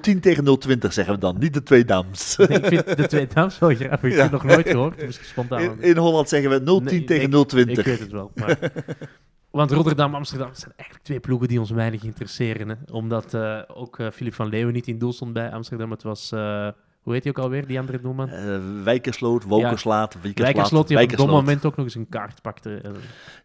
010 0.00 0.20
tegen 0.20 0.58
020 0.58 0.92
zeggen 0.92 1.14
we 1.14 1.20
dan, 1.20 1.36
niet 1.38 1.54
de 1.54 1.62
twee 1.62 1.84
dames. 1.84 2.36
Nee, 2.36 2.48
ik 2.48 2.66
vind 2.66 2.96
de 2.96 3.06
twee 3.06 3.26
Dams 3.26 3.58
wel 3.58 3.74
grappig. 3.74 4.12
Ik 4.12 4.18
heb 4.18 4.30
nog 4.30 4.44
nooit 4.44 4.68
gehoord, 4.68 4.98
dus 4.98 5.28
spontaan. 5.28 5.60
In, 5.60 5.80
in 5.80 5.96
Holland 5.96 6.28
zeggen 6.28 6.50
we 6.50 6.62
010 6.62 6.84
Nee, 6.84 7.04
tegen 7.04 7.32
ik- 7.32 7.48
020. 7.48 7.78
Ik 7.78 7.84
weet 7.84 7.98
het 7.98 8.10
wel. 8.10 8.30
Maar... 8.34 8.58
Want 9.56 9.70
Rotterdam 9.70 10.10
en 10.10 10.16
Amsterdam 10.16 10.50
zijn 10.52 10.72
eigenlijk 10.76 11.04
twee 11.04 11.20
ploegen 11.20 11.48
die 11.48 11.60
ons 11.60 11.70
weinig 11.70 12.02
interesseren. 12.02 12.68
Hè? 12.68 12.74
Omdat 12.92 13.34
eh, 13.34 13.60
ook 13.74 13.98
eh 13.98 14.10
Filip 14.10 14.34
van 14.34 14.48
Leeuwen 14.48 14.74
niet 14.74 14.86
in 14.86 14.98
doel 14.98 15.12
stond 15.12 15.32
bij 15.32 15.50
Amsterdam. 15.50 15.90
Het 15.90 16.02
was, 16.02 16.32
eh, 16.32 16.68
hoe 17.00 17.12
heet 17.12 17.22
hij 17.22 17.32
ook 17.32 17.44
alweer, 17.44 17.66
die 17.66 17.78
andere 17.78 18.00
doelman? 18.00 18.30
Wijkersloot, 18.84 19.44
Wokerslaat, 19.44 20.14
Wiekersloot. 20.14 20.36
Wijkersloot, 20.36 20.88
die 20.88 21.02
op 21.02 21.10
een 21.10 21.16
dom 21.16 21.30
moment 21.30 21.64
ook 21.64 21.76
nog 21.76 21.84
eens 21.84 21.94
een 21.94 22.08
kaart 22.08 22.42
pakte. 22.42 22.80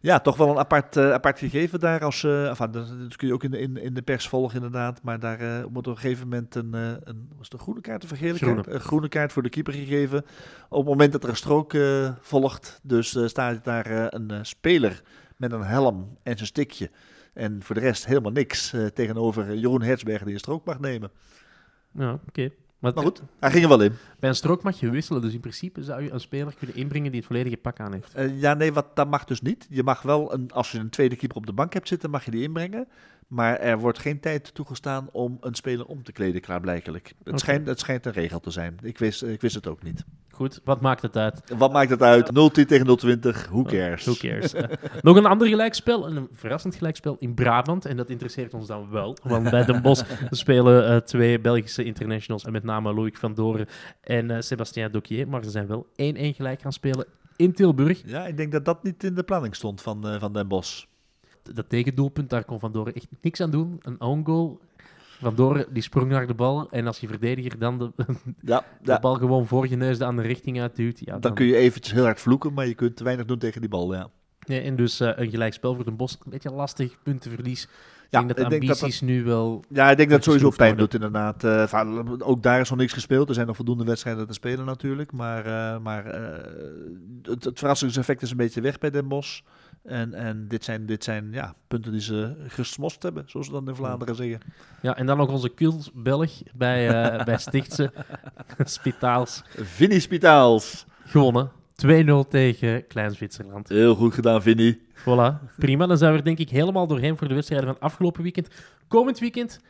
Ja, 0.00 0.20
toch 0.20 0.36
wel 0.36 0.48
een 0.48 0.58
apart, 0.58 0.96
apart 0.96 1.38
gegeven 1.38 1.80
daar. 1.80 2.04
Als, 2.04 2.24
enfin, 2.24 2.70
dat, 2.70 2.88
dat 2.98 3.16
kun 3.16 3.28
je 3.28 3.34
ook 3.34 3.44
in 3.44 3.50
de, 3.50 3.58
in, 3.58 3.76
in 3.76 3.94
de 3.94 4.02
pers 4.02 4.28
volgen 4.28 4.56
inderdaad. 4.56 5.02
Maar 5.02 5.18
daar 5.18 5.62
wordt 5.62 5.88
op 5.88 5.94
een 5.94 6.00
gegeven 6.00 6.28
moment 6.28 6.54
een, 6.54 6.72
een 6.74 7.28
was 7.36 7.44
het 7.44 7.52
een 7.52 7.58
groene 7.58 7.80
kaart 7.80 8.04
of 8.04 8.10
een 8.10 8.16
gele 8.16 8.36
Groene. 8.36 8.62
kaart? 8.62 8.74
Een 8.74 8.80
groene 8.80 9.08
kaart 9.08 9.32
voor 9.32 9.42
de 9.42 9.48
keeper 9.48 9.72
gegeven. 9.72 10.24
Op 10.68 10.78
het 10.78 10.88
moment 10.88 11.12
dat 11.12 11.22
er 11.22 11.28
een 11.28 11.36
strook 11.36 11.76
volgt. 12.20 12.80
Dus 12.82 13.18
staat 13.26 13.64
daar 13.64 14.14
een 14.14 14.46
speler 14.46 15.02
met 15.42 15.52
een 15.52 15.62
helm 15.64 16.16
en 16.22 16.36
zijn 16.36 16.46
stikje. 16.46 16.90
En 17.34 17.62
voor 17.62 17.74
de 17.74 17.80
rest 17.80 18.06
helemaal 18.06 18.32
niks 18.32 18.72
eh, 18.72 18.86
tegenover 18.86 19.54
Jeroen 19.54 19.82
Hertzberger 19.82 20.24
die 20.24 20.34
een 20.34 20.40
strook 20.40 20.64
mag 20.64 20.80
nemen. 20.80 21.10
ja, 21.92 22.20
oké. 22.28 22.50
Maar, 22.78 22.94
Maar 22.94 23.04
goed, 23.04 23.22
hij 23.40 23.50
ging 23.50 23.62
er 23.62 23.68
wel 23.68 23.80
in. 23.82 23.92
bij 24.20 24.28
een 24.28 24.34
strook 24.36 24.62
mag 24.62 24.80
je 24.80 24.90
wisselen. 24.90 25.22
Dus 25.22 25.32
in 25.32 25.40
principe 25.40 25.82
zou 25.82 26.02
je 26.02 26.10
een 26.10 26.20
speler 26.20 26.54
kunnen 26.58 26.76
inbrengen 26.76 27.10
die 27.10 27.18
het 27.20 27.26
volledige 27.28 27.56
pak 27.56 27.80
aan 27.80 27.92
heeft. 27.92 28.14
Eh, 28.14 28.40
ja, 28.40 28.54
nee, 28.54 28.72
wat, 28.72 28.96
dat 28.96 29.10
mag 29.10 29.24
dus 29.24 29.40
niet. 29.40 29.66
Je 29.70 29.82
mag 29.82 30.02
wel, 30.02 30.32
een, 30.32 30.50
als 30.50 30.72
je 30.72 30.78
een 30.78 30.90
tweede 30.90 31.16
keeper 31.16 31.36
op 31.36 31.46
de 31.46 31.52
bank 31.52 31.72
hebt 31.72 31.88
zitten, 31.88 32.10
mag 32.10 32.24
je 32.24 32.30
die 32.30 32.42
inbrengen. 32.42 32.88
Maar 33.32 33.58
er 33.58 33.78
wordt 33.78 33.98
geen 33.98 34.20
tijd 34.20 34.54
toegestaan 34.54 35.08
om 35.12 35.36
een 35.40 35.54
speler 35.54 35.86
om 35.86 36.02
te 36.02 36.12
kleden, 36.12 36.40
klaarblijkelijk. 36.40 37.14
Het, 37.24 37.40
schijnt, 37.40 37.66
het 37.66 37.80
schijnt 37.80 38.06
een 38.06 38.12
regel 38.12 38.40
te 38.40 38.50
zijn. 38.50 38.76
Ik 38.82 38.98
wist, 38.98 39.22
ik 39.22 39.40
wist 39.40 39.54
het 39.54 39.66
ook 39.66 39.82
niet. 39.82 40.04
Goed, 40.30 40.60
wat 40.64 40.80
maakt 40.80 41.02
het 41.02 41.16
uit? 41.16 41.42
Wat 41.56 41.72
maakt 41.72 41.90
het 41.90 42.02
uit? 42.02 42.26
0-10 42.26 42.30
tegen 42.66 42.86
0-20, 42.86 43.48
who 43.48 43.62
cares? 43.62 44.04
Who 44.04 44.14
cares? 44.14 44.54
Eh, 44.54 44.68
nog 45.02 45.16
een 45.16 45.26
ander 45.26 45.48
gelijkspel, 45.48 46.06
een 46.06 46.28
verrassend 46.32 46.74
gelijkspel 46.74 47.16
in 47.18 47.34
Brabant. 47.34 47.84
En 47.84 47.96
dat 47.96 48.10
interesseert 48.10 48.54
ons 48.54 48.66
dan 48.66 48.90
wel. 48.90 49.16
Want 49.22 49.50
bij 49.50 49.64
Den 49.64 49.82
Bosch 49.82 50.04
spelen 50.30 50.88
eh, 50.88 50.96
twee 50.96 51.40
Belgische 51.40 51.84
internationals. 51.84 52.44
En 52.44 52.52
met 52.52 52.64
name 52.64 52.94
Loïc 52.94 53.16
van 53.16 53.34
Doren 53.34 53.66
en 54.00 54.30
eh 54.30 54.40
Sébastien 54.40 54.90
Dokier. 54.90 55.28
Maar 55.28 55.44
ze 55.44 55.50
zijn 55.50 55.66
wel 55.66 55.86
1-1 55.86 55.92
gelijk 55.96 56.60
gaan 56.60 56.72
spelen 56.72 57.06
in 57.36 57.52
Tilburg. 57.52 58.02
Ja, 58.06 58.26
ik 58.26 58.36
denk 58.36 58.52
dat 58.52 58.64
dat 58.64 58.82
niet 58.82 59.04
in 59.04 59.14
de 59.14 59.22
planning 59.22 59.54
stond 59.54 59.82
van, 59.82 60.08
eh, 60.08 60.20
van 60.20 60.32
Den 60.32 60.48
Bosch. 60.48 60.84
Dat 61.54 61.68
tegendoelpunt, 61.68 62.30
daar 62.30 62.44
kon 62.44 62.60
Van 62.60 62.72
Doren 62.72 62.94
echt 62.94 63.06
niks 63.20 63.40
aan 63.40 63.50
doen. 63.50 63.78
Een 63.82 64.00
own 64.00 64.22
goal. 64.24 64.60
Van 65.20 65.34
Doren 65.34 65.66
die 65.72 65.82
sprong 65.82 66.10
naar 66.10 66.26
de 66.26 66.34
bal. 66.34 66.70
En 66.70 66.86
als 66.86 66.98
je 66.98 67.06
verdediger 67.06 67.58
dan 67.58 67.78
de, 67.78 67.92
Ja, 68.40 68.64
de 68.82 68.98
bal 69.00 69.14
gewoon 69.14 69.46
voor 69.46 69.68
je 69.68 69.76
neus 69.76 69.98
de 69.98 70.04
andere 70.04 70.28
richting 70.28 70.60
uitduwt. 70.60 70.98
Ja, 71.04 71.18
dan 71.18 71.34
kun 71.34 71.46
je 71.46 71.56
eventjes 71.56 71.94
heel 71.94 72.04
hard 72.04 72.20
vloeken, 72.20 72.52
maar 72.52 72.66
je 72.66 72.74
kunt 72.74 72.96
te 72.96 73.04
weinig 73.04 73.26
doen 73.26 73.38
tegen 73.38 73.60
die 73.60 73.70
bal, 73.70 73.94
ja. 73.94 74.10
En 74.46 74.76
dus 74.76 75.00
eh, 75.00 75.10
een 75.14 75.30
gelijkspel 75.30 75.74
voor 75.74 75.84
Den 75.84 75.96
Bosch. 75.96 76.14
Een 76.24 76.30
beetje 76.30 76.50
lastig, 76.52 76.96
puntenverlies. 77.02 77.62
Ik 77.62 77.68
Ja, 78.10 78.18
denk 78.18 78.28
dat 78.28 78.36
de 78.36 78.42
ik 78.42 78.50
denk 78.50 78.66
dat 78.66 78.80
ambities 78.80 79.00
nu 79.00 79.24
wel 79.24 79.64
Ja, 79.68 79.90
ik 79.90 79.96
denk 79.96 80.08
dat 80.08 80.18
het 80.18 80.26
sowieso 80.26 80.50
pijn 80.56 80.76
doet 80.76 80.94
inderdaad. 80.94 81.44
Eh, 81.44 82.18
ook 82.18 82.42
daar 82.42 82.60
is 82.60 82.70
nog 82.70 82.78
niks 82.78 82.92
gespeeld. 82.92 83.28
Er 83.28 83.34
zijn 83.34 83.46
nog 83.46 83.56
voldoende 83.56 83.84
wedstrijden 83.84 84.26
te 84.26 84.32
spelen 84.32 84.64
natuurlijk. 84.64 85.12
Maar, 85.12 85.46
eh, 85.46 85.80
maar 85.80 86.04
het, 87.22 87.44
het 87.44 87.58
verrassingseffect 87.58 88.22
is 88.22 88.30
een 88.30 88.36
beetje 88.36 88.60
weg 88.60 88.78
bij 88.78 88.90
Den 88.90 89.08
Bosch. 89.08 89.40
En, 89.84 90.14
en 90.14 90.48
dit 90.48 90.64
zijn, 90.64 90.86
dit 90.86 91.04
zijn 91.04 91.32
ja, 91.32 91.54
punten 91.68 91.92
die 91.92 92.00
ze 92.00 92.34
gesmost 92.46 93.02
hebben, 93.02 93.24
zoals 93.26 93.46
ze 93.46 93.52
dan 93.52 93.68
in 93.68 93.74
Vlaanderen 93.74 94.14
zeggen. 94.14 94.40
Ja, 94.82 94.96
en 94.96 95.06
dan 95.06 95.16
nog 95.16 95.28
onze 95.30 95.54
cult 95.54 95.90
Belg 95.94 96.30
bij, 96.54 96.88
eh, 96.88 97.24
bij 97.28 97.38
Stichtse 97.38 97.92
Spitaals 98.64 99.42
Vinnie 99.54 100.00
Spitaals. 100.00 100.86
gewonnen. 101.04 101.50
2-0 101.86 102.28
tegen 102.28 102.86
Klein 102.86 103.10
Zwitserland. 103.10 103.68
Heel 103.68 103.94
goed 103.94 104.14
gedaan, 104.14 104.42
Vinnie. 104.42 104.80
Voilà, 104.94 105.56
prima. 105.58 105.86
Dan 105.86 105.98
zijn 105.98 106.12
we 106.12 106.18
er 106.18 106.24
denk 106.24 106.38
ik 106.38 106.50
helemaal 106.50 106.86
doorheen 106.86 107.16
voor 107.16 107.28
de 107.28 107.34
wedstrijden 107.34 107.68
van 107.68 107.80
afgelopen 107.80 108.22
weekend. 108.22 108.48
Komend 108.88 109.18
weekend, 109.18 109.60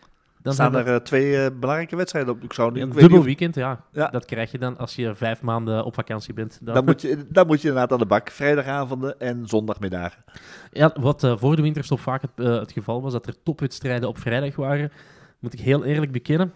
dan 0.43 0.53
staan 0.53 0.77
er 0.77 0.87
eh, 0.87 0.97
twee 0.97 1.37
eh, 1.45 1.51
belangrijke 1.61 1.97
wedstrijden 1.97 2.35
op. 2.35 2.43
Ik 2.43 2.53
zou 2.53 2.73
niet, 2.73 2.83
een 2.83 2.87
ik 2.89 2.93
weet 2.93 3.01
dubbel 3.03 3.19
of- 3.19 3.25
weekend. 3.25 3.55
Ja. 3.55 3.85
Ja. 3.93 4.09
dat 4.09 4.25
krijg 4.25 4.51
je 4.53 4.59
dan 4.59 4.79
als 4.79 4.95
je 4.95 5.15
vijf 5.15 5.43
maanden 5.43 5.85
op 5.85 5.95
vakantie 5.95 6.35
bent. 6.35 6.59
Dan, 6.63 6.75
Dan 6.75 6.85
moet, 6.85 7.01
je, 7.03 7.27
dan 7.29 7.47
moet 7.47 7.61
je 7.61 7.69
inderdaad 7.69 7.93
aan 7.93 7.99
de 7.99 8.07
bak. 8.07 8.31
Vrijdagavonden 8.31 9.21
en 9.21 9.47
zondagmiddagen. 9.47 10.25
Ja, 10.71 10.95
wat 11.01 11.25
eh, 11.25 11.37
voor 11.37 11.57
de 11.57 11.63
winterstop 11.63 12.01
vaak 12.01 12.23
het, 12.23 12.47
het 12.47 12.73
geval 12.73 13.03
was, 13.03 13.13
dat 13.13 13.27
er 13.27 13.43
topwedstrijden 13.43 14.09
op 14.09 14.19
vrijdag 14.19 14.57
waren, 14.57 14.93
moet 15.39 15.53
ik 15.53 15.61
heel 15.61 15.85
eerlijk 15.85 16.13
bekennen. 16.13 16.53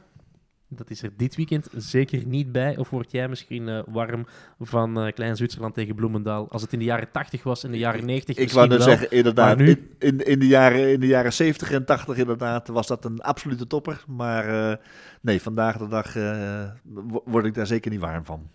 Dat 0.69 0.91
is 0.91 1.03
er 1.03 1.11
dit 1.17 1.37
weekend 1.37 1.69
zeker 1.77 2.27
niet 2.27 2.53
bij. 2.53 2.77
Of 2.77 2.91
word 2.91 3.11
jij 3.11 3.29
misschien 3.29 3.69
eh, 3.69 3.83
warm 3.87 4.27
van 4.61 5.01
eh, 5.01 5.13
Klein 5.13 5.37
Zwitserland 5.37 5.75
tegen 5.75 5.95
Bloemendaal? 5.95 6.49
Als 6.51 6.63
het 6.63 6.73
in 6.73 6.79
de 6.79 6.85
jaren 6.85 7.11
80 7.11 7.43
was, 7.43 7.65
in 7.65 7.71
de 7.71 7.79
jaren 7.79 8.07
90 8.07 8.37
Ik 8.37 8.53
wou 8.53 8.69
net 8.69 8.83
zeggen, 8.83 9.11
inderdaad, 9.11 9.59
nu- 9.59 9.69
in, 9.69 9.89
in, 9.99 10.19
in, 10.27 10.39
de 10.39 10.47
jaren, 10.47 10.93
in 10.93 11.01
de 11.01 11.07
jaren 11.07 11.33
70 11.33 11.71
en 11.71 11.85
80 11.85 12.17
inderdaad 12.17 12.69
was 12.69 12.87
dat 12.87 13.05
een 13.05 13.21
absolute 13.21 13.67
topper. 13.67 14.05
Maar 14.07 14.71
eh, 14.71 14.77
nee, 15.21 15.43
vandaag 15.43 15.77
de 15.79 15.89
dag 15.89 16.15
wo- 16.83 17.23
word 17.25 17.45
ik 17.45 17.55
daar 17.55 17.67
zeker 17.67 17.91
niet 17.91 18.01
warm 18.01 18.25
van. 18.25 18.49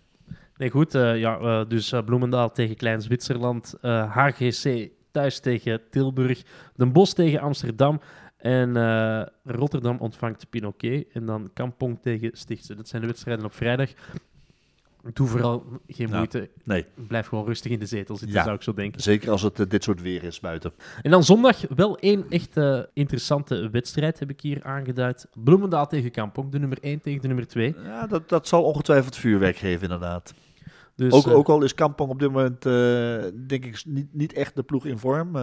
Nee, 0.56 0.70
goed. 0.70 0.92
ja, 0.92 1.64
dus 1.64 1.92
Bloemendaal 2.04 2.50
tegen 2.52 2.76
Klein 2.76 3.00
Zwitserland. 3.02 3.74
HGC 4.08 4.90
thuis 5.10 5.40
tegen 5.40 5.80
Tilburg. 5.90 6.42
Den 6.76 6.92
Bosch 6.92 7.12
tegen 7.14 7.40
Amsterdam. 7.40 8.00
En 8.42 8.76
eh, 8.76 9.22
Rotterdam 9.44 9.96
ontvangt 9.98 10.50
Pinoquet. 10.50 11.06
En 11.12 11.26
dan 11.26 11.50
Kampong 11.54 11.98
tegen 12.02 12.30
Stichtse. 12.32 12.74
Dat 12.74 12.88
zijn 12.88 13.02
de 13.02 13.08
wedstrijden 13.08 13.44
op 13.44 13.54
vrijdag. 13.54 13.90
Doe 15.12 15.26
vooral 15.26 15.64
geen 15.88 16.08
Ja. 16.08 16.16
moeite. 16.16 16.48
Nee, 16.64 16.86
Blijf 17.08 17.26
gewoon 17.26 17.44
rustig 17.44 17.70
in 17.70 17.78
de 17.78 17.86
zetel 17.86 18.16
zitten, 18.16 18.36
Ja. 18.36 18.42
zou 18.42 18.56
ik 18.56 18.62
zo 18.62 18.74
denken. 18.74 19.00
zeker 19.00 19.30
als 19.30 19.42
het 19.42 19.60
eh, 19.60 19.66
dit 19.68 19.84
soort 19.84 20.02
weer 20.02 20.24
is 20.24 20.40
buiten. 20.40 20.72
En 21.02 21.10
dan 21.10 21.24
zondag 21.24 21.60
wel 21.74 21.98
één 21.98 22.24
echt 22.28 22.56
eh, 22.56 22.80
interessante 22.92 23.70
wedstrijd, 23.70 24.18
heb 24.18 24.30
ik 24.30 24.40
hier 24.40 24.64
aangeduid. 24.64 25.26
Bloemendaal 25.34 25.86
tegen 25.86 26.10
Kampong, 26.10 26.50
de 26.52 26.58
nummer 26.58 26.78
1 26.80 27.00
tegen 27.00 27.20
de 27.20 27.26
nummer 27.26 27.46
2. 27.46 27.74
Ja, 27.84 28.06
dat, 28.06 28.28
dat 28.28 28.48
zal 28.48 28.62
ongetwijfeld 28.62 29.16
vuurwerk 29.16 29.56
geven 29.56 29.82
inderdaad. 29.82 30.34
Dus, 30.96 31.12
ook, 31.12 31.26
ook 31.26 31.48
al 31.48 31.62
is 31.62 31.74
Kampong 31.74 32.10
op 32.10 32.18
dit 32.18 32.28
moment, 32.32 32.62
denk 33.48 33.64
ik, 33.64 33.82
niet, 33.86 34.14
niet 34.14 34.32
echt 34.32 34.54
de 34.56 34.62
ploeg 34.62 34.86
in 34.86 34.98
vorm. 34.98 35.36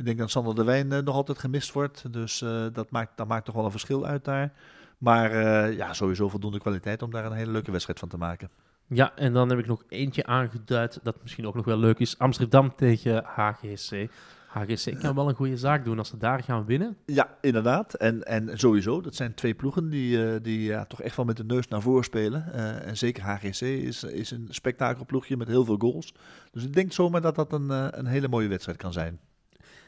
Ik 0.00 0.06
denk 0.06 0.18
dat 0.18 0.30
Sander 0.30 0.54
de 0.54 0.64
Wijn 0.64 0.92
eh, 0.92 1.02
nog 1.02 1.14
altijd 1.14 1.38
gemist 1.38 1.72
wordt. 1.72 2.12
Dus 2.12 2.42
eh, 2.42 2.66
dat, 2.72 2.90
maakt, 2.90 3.16
dat 3.16 3.28
maakt 3.28 3.44
toch 3.44 3.54
wel 3.54 3.64
een 3.64 3.70
verschil 3.70 4.06
uit 4.06 4.24
daar. 4.24 4.52
Maar 4.98 5.30
eh, 5.30 5.76
ja, 5.76 5.92
sowieso 5.92 6.28
voldoende 6.28 6.58
kwaliteit 6.58 7.02
om 7.02 7.10
daar 7.10 7.24
een 7.24 7.32
hele 7.32 7.50
leuke 7.50 7.70
wedstrijd 7.70 7.98
van 7.98 8.08
te 8.08 8.16
maken. 8.16 8.50
Ja, 8.86 9.16
en 9.16 9.32
dan 9.32 9.48
heb 9.48 9.58
ik 9.58 9.66
nog 9.66 9.82
eentje 9.88 10.26
aangeduid 10.26 11.00
dat 11.02 11.16
misschien 11.22 11.46
ook 11.46 11.54
nog 11.54 11.64
wel 11.64 11.78
leuk 11.78 11.98
is. 11.98 12.18
Amsterdam 12.18 12.74
tegen 12.76 13.24
HGC. 13.24 14.10
HGC 14.46 14.98
kan 15.00 15.14
wel 15.14 15.28
een 15.28 15.34
goede 15.34 15.56
zaak 15.56 15.84
doen 15.84 15.98
als 15.98 16.08
ze 16.08 16.16
daar 16.16 16.42
gaan 16.42 16.64
winnen. 16.64 16.96
Ja, 17.06 17.36
inderdaad. 17.40 17.94
En, 17.94 18.22
en 18.22 18.58
sowieso, 18.58 19.00
dat 19.00 19.14
zijn 19.14 19.34
twee 19.34 19.54
ploegen 19.54 19.90
die, 19.90 20.40
die 20.40 20.62
ja, 20.62 20.84
toch 20.84 21.02
echt 21.02 21.16
wel 21.16 21.24
met 21.24 21.36
de 21.36 21.44
neus 21.44 21.68
naar 21.68 21.82
voren 21.82 22.04
spelen. 22.04 22.52
En 22.84 22.96
zeker 22.96 23.22
HGC 23.22 23.60
is, 23.60 24.04
is 24.04 24.30
een 24.30 24.46
spektakelploegje 24.48 25.36
met 25.36 25.48
heel 25.48 25.64
veel 25.64 25.78
goals. 25.78 26.14
Dus 26.50 26.64
ik 26.64 26.72
denk 26.72 26.92
zomaar 26.92 27.20
dat 27.20 27.34
dat 27.34 27.52
een, 27.52 27.98
een 27.98 28.06
hele 28.06 28.28
mooie 28.28 28.48
wedstrijd 28.48 28.78
kan 28.78 28.92
zijn. 28.92 29.20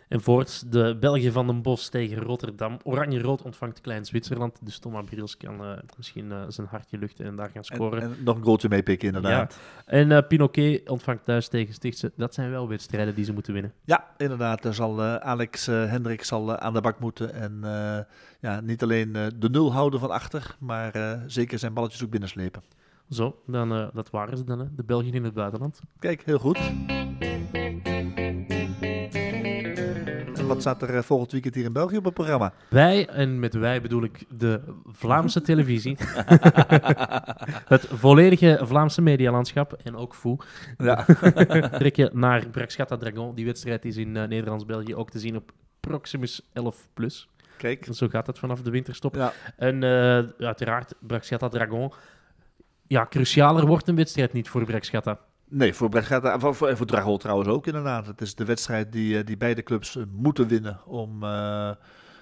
En 0.09 0.21
voorts 0.21 0.61
de 0.61 0.97
Belgen 1.01 1.33
van 1.33 1.47
den 1.47 1.62
Bosch 1.62 1.88
tegen 1.88 2.19
Rotterdam. 2.19 2.77
Oranje-rood 2.83 3.43
ontvangt 3.43 3.81
Klein 3.81 4.05
Zwitserland. 4.05 4.59
Dus 4.62 4.79
Thomas 4.79 5.05
Briels 5.05 5.37
kan 5.37 5.65
eh, 5.65 5.79
misschien 5.97 6.33
eh, 6.33 6.43
zijn 6.49 6.67
hartje 6.67 6.99
luchten 6.99 7.27
en 7.27 7.37
daar 7.37 7.47
gaan 7.51 7.62
En, 7.62 7.65
scoren. 7.65 8.03
en 8.03 8.17
nog 8.25 8.37
een 8.37 8.43
goaltje 8.43 8.69
meepikken, 8.69 9.07
inderdaad. 9.07 9.59
En 9.87 10.12
eh 10.12 10.27
Pinoquet 10.29 10.88
ontvangt 10.88 11.25
thuis 11.25 11.49
tegen 11.49 11.75
Stichtse. 11.75 12.12
Dat 12.17 12.35
zijn 12.35 12.51
wel 12.51 12.69
wedstrijden 12.69 13.15
die 13.15 13.25
ze 13.25 13.33
moeten 13.33 13.53
winnen. 13.53 13.73
Ja, 13.85 14.07
inderdaad. 14.17 14.62
Daar 14.62 14.75
zal 14.75 15.03
Alex 15.03 15.67
Hendrik 15.67 16.25
zal, 16.25 16.57
aan 16.57 16.73
de 16.73 16.81
bak 16.81 16.99
moeten. 16.99 17.35
En 17.35 17.61
ja, 18.41 18.61
niet 18.61 18.83
alleen 18.83 19.12
de 19.38 19.51
nul 19.51 19.73
houden 19.73 20.01
van 20.01 20.11
achter, 20.11 20.57
maar 20.59 21.19
zeker 21.27 21.59
zijn 21.59 21.75
balletjes 21.75 22.05
ook 22.05 22.11
binnenslepen. 22.11 22.62
Zo, 23.11 23.43
dan, 23.47 23.91
dat 23.95 24.11
waren 24.11 24.37
ze 24.37 24.45
dan, 24.45 24.59
hè. 24.59 24.75
de 24.75 24.85
Belgen 24.85 25.12
in 25.12 25.25
het 25.25 25.35
buitenland. 25.35 25.81
Kijk, 25.99 26.23
heel 26.25 26.38
goed. 26.38 26.59
Wat 30.53 30.61
staat 30.61 30.83
er 30.83 30.97
eh, 30.97 31.03
volgend 31.03 31.33
weekend 31.33 31.55
hier 31.55 31.65
in 31.65 31.73
België 31.73 31.97
op 31.97 32.05
het 32.05 32.15
programma? 32.15 32.53
Wij, 32.69 33.09
en 33.09 33.41
met 33.41 33.55
wij 33.55 33.81
bedoel 33.81 34.03
ik 34.03 34.25
de 34.29 34.61
Vlaamse 34.87 35.43
televisie. 35.51 35.97
het 37.75 37.87
volledige 37.88 38.61
Vlaamse 38.62 39.03
medialandschap 39.03 39.73
en 39.73 39.97
ook 39.97 40.15
Fou. 40.15 40.37
Ja. 40.79 41.05
trekken 41.79 42.11
naar 42.12 42.47
Braxchata 42.47 42.97
Dragon. 42.97 43.35
Die 43.35 43.45
wedstrijd 43.45 43.85
is 43.85 43.97
in 43.97 44.17
eh, 44.17 44.29
Nederlands-België 44.29 44.95
ook 44.95 45.11
te 45.11 45.19
zien 45.19 45.37
op 45.37 45.53
Proximus 45.81 46.41
11 46.53 46.88
Plus. 46.95 47.29
Kijk. 47.57 47.88
Zo 47.91 48.09
gaat 48.09 48.27
het 48.27 48.38
vanaf 48.38 48.62
de 48.62 48.71
winterstop. 48.71 49.15
Ja. 49.15 49.33
En 49.57 49.83
eh, 49.83 50.47
uiteraard, 50.47 50.95
Braxchata 51.01 51.49
Dragon. 51.49 51.93
Ja, 52.87 53.07
crucialer 53.07 53.67
wordt 53.67 53.88
een 53.88 53.97
wedstrijd 53.97 54.33
niet 54.33 54.49
voor 54.49 54.65
Braxchata. 54.65 55.19
Nee, 55.55 55.75
voor 55.75 55.88
Brecht 55.88 56.07
gaat 56.07 56.41
voor, 56.41 56.55
voor, 56.55 56.77
voor 56.77 56.87
Dragol 56.87 57.17
trouwens 57.17 57.49
ook 57.49 57.67
inderdaad. 57.67 58.07
Het 58.07 58.21
is 58.21 58.35
de 58.35 58.45
wedstrijd 58.45 58.93
die, 58.93 59.19
eh, 59.19 59.27
die 59.27 59.37
beide 59.37 59.62
clubs 59.62 59.97
eh, 59.97 60.03
moeten 60.12 60.47
winnen 60.49 60.81
om 60.87 61.23
eh, 61.23 61.71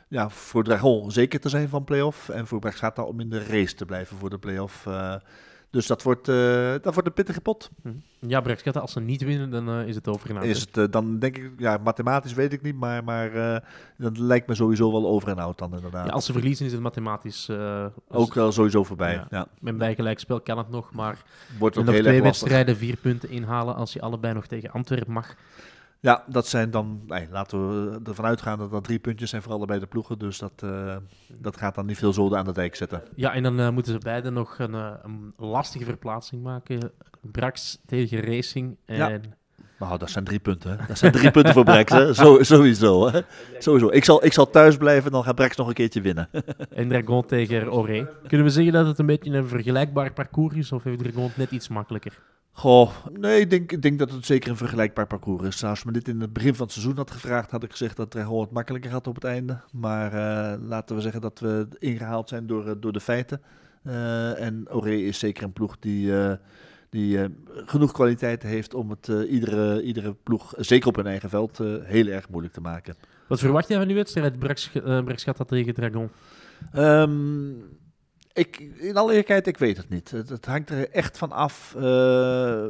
ja, 0.09 0.29
voor 0.31 0.65
Dragol 0.65 1.11
zeker 1.11 1.41
te 1.41 1.49
zijn 1.49 1.69
van 1.69 1.85
play-off. 1.85 2.29
En 2.29 2.47
voor 2.47 2.59
Brecht 2.59 2.79
gaat 2.79 2.99
om 2.99 3.21
in 3.21 3.29
de 3.31 3.45
race 3.45 3.75
te 3.75 3.85
blijven 3.85 4.17
voor 4.17 4.31
de 4.31 4.39
play-off. 4.39 4.87
eh. 4.87 5.15
Dus 5.71 5.87
dat 5.87 6.03
wordt, 6.03 6.29
eh, 6.29 6.73
dat 6.83 6.95
wordt 6.95 7.07
een 7.07 7.13
pittige 7.13 7.41
pot. 7.41 7.71
Hm. 7.83 7.89
Ja, 8.19 8.41
Braxchata, 8.41 8.81
als 8.81 8.93
ze 8.93 9.01
niet 9.01 9.23
winnen, 9.23 9.51
dan 9.51 9.69
eh, 9.69 9.89
is 9.89 9.95
het 9.95 10.09
over 10.09 10.43
Is 10.43 10.61
het, 10.61 10.77
eh, 10.77 10.85
dan 10.91 11.19
denk 11.19 11.37
ik, 11.37 11.51
ja, 11.57 11.79
mathematisch 11.85 12.33
weet 12.33 12.53
ik 12.53 12.63
niet, 12.63 12.77
maar, 12.77 13.05
maar 13.05 13.63
dat 13.97 14.19
lijkt 14.19 14.47
me 14.47 14.55
sowieso 14.55 14.93
wel 14.93 15.07
over 15.07 15.29
en 15.29 15.39
out 15.39 15.59
dan 15.59 15.75
inderdaad. 15.75 16.07
Ja, 16.07 16.13
als 16.13 16.25
ze 16.25 16.33
verliezen, 16.33 16.67
is 16.67 16.73
het 16.73 16.81
mathematisch. 16.81 17.51
ook 18.09 18.35
wel 18.35 18.53
sowieso 18.53 18.85
voorbij. 18.85 19.13
Ja. 19.13 19.27
Ja. 19.31 19.47
Met 19.61 19.79
bij 19.79 19.95
gelijkspel 19.95 20.41
kan 20.41 20.59
het 20.59 20.71
nog, 20.71 20.93
maar 20.93 21.23
Wordt 21.59 21.79
ook 21.79 21.85
nog 21.85 21.95
heel 21.95 22.03
twee 22.03 22.23
wedstrijden 22.23 22.77
vier 22.77 22.97
punten 22.97 23.29
inhalen 23.29 23.75
als 23.75 23.93
je 23.93 24.01
allebei 24.01 24.35
nog 24.35 24.47
tegen 24.47 24.71
Antwerpen 24.71 25.13
mag. 25.13 25.35
Ja, 26.01 26.25
dat 26.27 26.47
zijn 26.47 26.71
dan, 26.71 27.01
nee, 27.07 27.29
laten 27.31 27.69
we 27.93 28.01
ervan 28.05 28.25
uitgaan 28.25 28.59
dat 28.59 28.71
dat 28.71 28.85
drie 28.85 28.99
puntjes 28.99 29.31
zijn 29.31 29.43
voor 29.43 29.53
allebei 29.53 29.81
de 29.81 29.87
ploegen. 29.87 30.19
Dus 30.19 30.39
dat, 30.39 30.53
eh, 30.63 30.97
dat 31.39 31.57
gaat 31.57 31.75
dan 31.75 31.87
niet 31.87 31.99
veel 31.99 32.13
zoden 32.13 32.39
aan 32.39 32.45
de 32.45 32.53
dijk 32.53 32.77
zetten. 32.77 33.03
Ja, 33.15 33.33
en 33.33 33.43
dan 33.43 33.61
eh, 33.61 33.71
moeten 33.71 33.93
ze 33.93 33.99
beiden 33.99 34.33
nog 34.33 34.59
een, 34.59 34.75
eh, 34.75 34.93
een 35.03 35.33
lastige 35.37 35.85
verplaatsing 35.85 36.43
maken. 36.43 36.93
Brax 37.21 37.79
tegen 37.87 38.21
Racing. 38.21 38.77
En 38.85 38.97
Ja. 38.97 39.21
Nou, 39.79 39.99
dat 39.99 40.11
zijn 40.11 40.25
drie 40.25 40.39
punten. 40.39 40.79
Hè? 40.79 40.87
Dat 40.87 40.99
zijn 40.99 41.13
drie 41.13 41.31
punten 41.31 41.53
voor 41.53 41.65
Brex, 41.65 41.93
hè? 41.93 42.15
Zo, 42.15 42.43
sowieso. 42.43 43.11
Hè? 43.11 43.21
Sowieso. 43.59 43.89
Ik 43.91 44.05
zal, 44.05 44.25
ik 44.25 44.33
zal 44.33 44.51
thuis 44.51 44.77
blijven, 44.77 45.11
dan 45.11 45.25
gaat 45.25 45.35
Brex 45.35 45.57
nog 45.57 45.69
een 45.69 45.75
keertje 45.75 46.01
winnen. 46.01 46.29
En 46.71 46.89
Dragon 46.89 47.27
tegen 47.27 47.73
Oré. 47.73 48.09
Kunnen 48.27 48.47
we 48.47 48.53
zeggen 48.53 48.73
dat 48.73 48.87
het 48.87 48.99
een 48.99 49.07
beetje 49.07 49.31
een 49.33 49.47
vergelijkbaar 49.47 50.13
parcours 50.13 50.55
is? 50.55 50.73
Of 50.73 50.83
heeft 50.83 50.99
Dragon 50.99 51.23
het 51.25 51.37
net 51.37 51.51
iets 51.51 51.69
makkelijker? 51.69 52.19
Goh, 52.53 52.91
nee, 53.13 53.41
ik 53.41 53.51
denk, 53.51 53.73
ik 53.73 53.83
denk 53.83 53.99
dat 53.99 54.11
het 54.11 54.27
zeker 54.27 54.51
een 54.51 54.57
vergelijkbaar 54.57 55.07
parcours 55.07 55.47
is. 55.47 55.65
Als 55.65 55.79
je 55.79 55.85
me 55.87 55.93
dit 55.93 56.09
in 56.09 56.21
het 56.21 56.33
begin 56.33 56.55
van 56.55 56.65
het 56.65 56.75
seizoen 56.75 56.97
had 56.97 57.11
gevraagd, 57.11 57.51
had 57.51 57.63
ik 57.63 57.71
gezegd 57.71 57.97
dat 57.97 58.11
Dragon 58.11 58.41
het 58.41 58.51
makkelijker 58.51 58.91
had 58.91 59.07
op 59.07 59.15
het 59.15 59.25
einde. 59.25 59.61
Maar 59.73 60.13
eh, 60.13 60.61
laten 60.63 60.97
we 60.97 61.03
zeggen 61.03 61.21
dat 61.21 61.39
we 61.39 61.69
ingehaald 61.79 62.29
zijn 62.29 62.47
door, 62.47 62.67
eh, 62.69 62.75
door 62.81 62.93
de 62.93 63.01
feiten. 63.01 63.41
Eh, 63.83 64.41
en 64.43 64.67
Oré 64.73 64.95
is 64.95 65.19
zeker 65.19 65.43
een 65.45 65.53
ploeg 65.53 65.77
die, 65.79 66.19
eh, 66.21 66.33
die 66.91 67.19
eh, 67.23 67.29
genoeg 67.67 67.93
kwaliteit 67.93 68.43
heeft 68.43 68.75
om 68.75 68.91
het 68.91 69.09
eh, 69.09 69.33
iedere, 69.33 69.83
iedere 69.83 70.15
ploeg, 70.23 70.53
zeker 70.57 70.89
op 70.89 70.97
hun 70.97 71.07
eigen 71.07 71.29
veld, 71.29 71.61
eh, 71.61 71.67
heel 71.83 72.07
erg 72.07 72.29
moeilijk 72.29 72.55
te 72.55 72.61
maken. 72.61 72.95
Wat 73.29 73.39
verwacht 73.39 73.69
jij 73.69 73.77
van 73.79 73.87
die 73.87 73.97
wedstrijd, 73.97 74.39
Brax, 74.39 74.71
eh 74.73 75.05
Braxchata 75.05 75.45
tegen 75.45 75.75
Dragon? 75.75 76.09
Ehm, 76.73 77.51
ik, 78.33 78.59
in 78.59 78.97
alle 78.97 79.11
eerlijkheid, 79.11 79.47
ik 79.47 79.59
weet 79.59 79.77
het 79.77 79.89
niet. 79.89 80.11
Het, 80.11 80.47
hangt 80.47 80.71
er 80.71 80.91
echt 80.91 81.19
van 81.19 81.33
af 81.33 81.75
eh, 81.75 82.65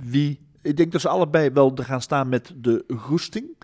wie. 0.00 0.40
Ik 0.62 0.76
denk 0.76 0.92
dat 0.92 1.00
ze 1.00 1.08
allebei 1.08 1.50
wel 1.50 1.76
er 1.76 1.84
gaan 1.84 2.02
staan 2.02 2.28
met 2.28 2.52
de 2.56 2.84
goesting. 2.96 3.56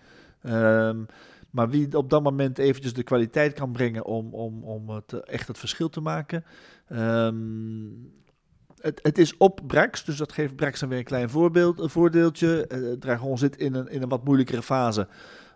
Ehm, 0.42 1.02
maar 1.50 1.68
wie 1.68 1.96
op 1.96 2.11
dat 2.11 2.22
moment 2.22 2.59
eventjes 2.59 2.92
de 2.94 3.02
kwaliteit 3.02 3.52
kan 3.52 3.72
brengen 3.72 4.04
om, 4.04 4.35
om, 4.35 4.62
om 4.64 4.90
het, 4.90 5.12
eh, 5.12 5.20
echt 5.24 5.48
het 5.48 5.59
verschil 5.59 5.88
te 5.88 6.00
maken. 6.00 6.44
Ehm, 6.88 7.37
het, 8.81 9.00
het 9.02 9.18
is 9.18 9.37
op 9.37 9.61
Brax, 9.66 10.04
dus 10.04 10.16
dat 10.16 10.33
geeft 10.33 10.57
Brax 10.57 10.81
dan 10.81 10.88
weer 10.88 10.98
een 10.98 11.04
klein 11.04 11.31
voorbeeld, 11.31 11.81
een 11.81 11.90
voordeeltje. 11.90 12.66
Eh, 12.66 12.92
Dragon 12.92 13.38
zit 13.38 13.57
in 13.57 13.74
een, 13.74 13.88
in 13.88 14.02
een 14.02 14.09
wat 14.09 14.24
moeilijkere 14.24 14.62
fase. 14.62 15.09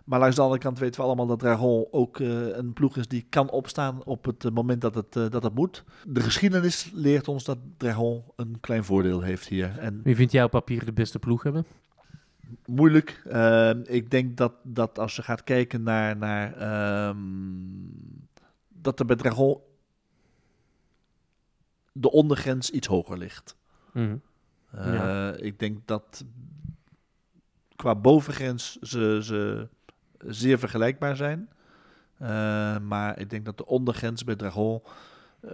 Maar 0.03 0.19
langs 0.19 0.35
de 0.35 0.41
andere 0.41 0.59
kant 0.59 0.79
weten 0.79 0.99
we 1.01 1.05
allemaal 1.05 1.27
dat 1.27 1.39
Dragon 1.39 1.87
ook 1.91 2.19
eh, 2.19 2.57
een 2.57 2.73
ploeg 2.73 2.97
is 2.97 3.07
die 3.07 3.25
kan 3.29 3.49
opstaan 3.49 4.03
op 4.03 4.25
het 4.25 4.45
eh, 4.45 4.51
moment 4.51 4.81
dat 4.81 4.95
het, 4.95 5.15
eh, 5.15 5.29
dat 5.29 5.43
het 5.43 5.55
moet. 5.55 5.83
De 6.07 6.21
geschiedenis 6.21 6.91
leert 6.93 7.27
ons 7.27 7.43
dat 7.43 7.57
Dragon 7.77 8.23
een 8.35 8.59
klein 8.59 8.83
voordeel 8.83 9.21
heeft 9.21 9.47
hier. 9.47 9.77
En 9.79 10.01
Wie 10.03 10.15
vind 10.15 10.31
jij 10.31 10.43
op 10.43 10.51
papier 10.51 10.85
de 10.85 10.93
beste 10.93 11.19
ploeg 11.19 11.43
hebben? 11.43 11.65
moeilijk. 12.65 13.21
Eh, 13.25 13.71
ik 13.83 14.11
denk 14.11 14.37
dat, 14.37 14.53
dat 14.63 14.99
als 14.99 15.15
je 15.15 15.21
gaat 15.21 15.43
kijken 15.43 15.83
naar, 15.83 16.17
naar 16.17 16.53
ehm, 16.57 17.17
dat 18.67 18.99
er 18.99 19.05
bij 19.05 19.15
Dragon 19.15 19.59
de 21.91 22.11
ondergrens 22.11 22.69
iets 22.69 22.87
hoger 22.87 23.17
ligt. 23.17 23.57
Mhm. 23.93 24.15
Ja. 24.71 25.33
Ik 25.35 25.59
denk 25.59 25.87
dat 25.87 26.25
qua 27.75 27.95
bovengrens 27.95 28.77
ze, 28.79 29.19
ze 29.23 29.67
zeer 30.27 30.59
vergelijkbaar 30.59 31.15
zijn. 31.15 31.49
Eh, 32.17 32.77
maar 32.77 33.19
ik 33.19 33.29
denk 33.29 33.45
dat 33.45 33.57
de 33.57 33.65
ondergrens 33.65 34.23
bij 34.23 34.35
Dragon, 34.35 34.81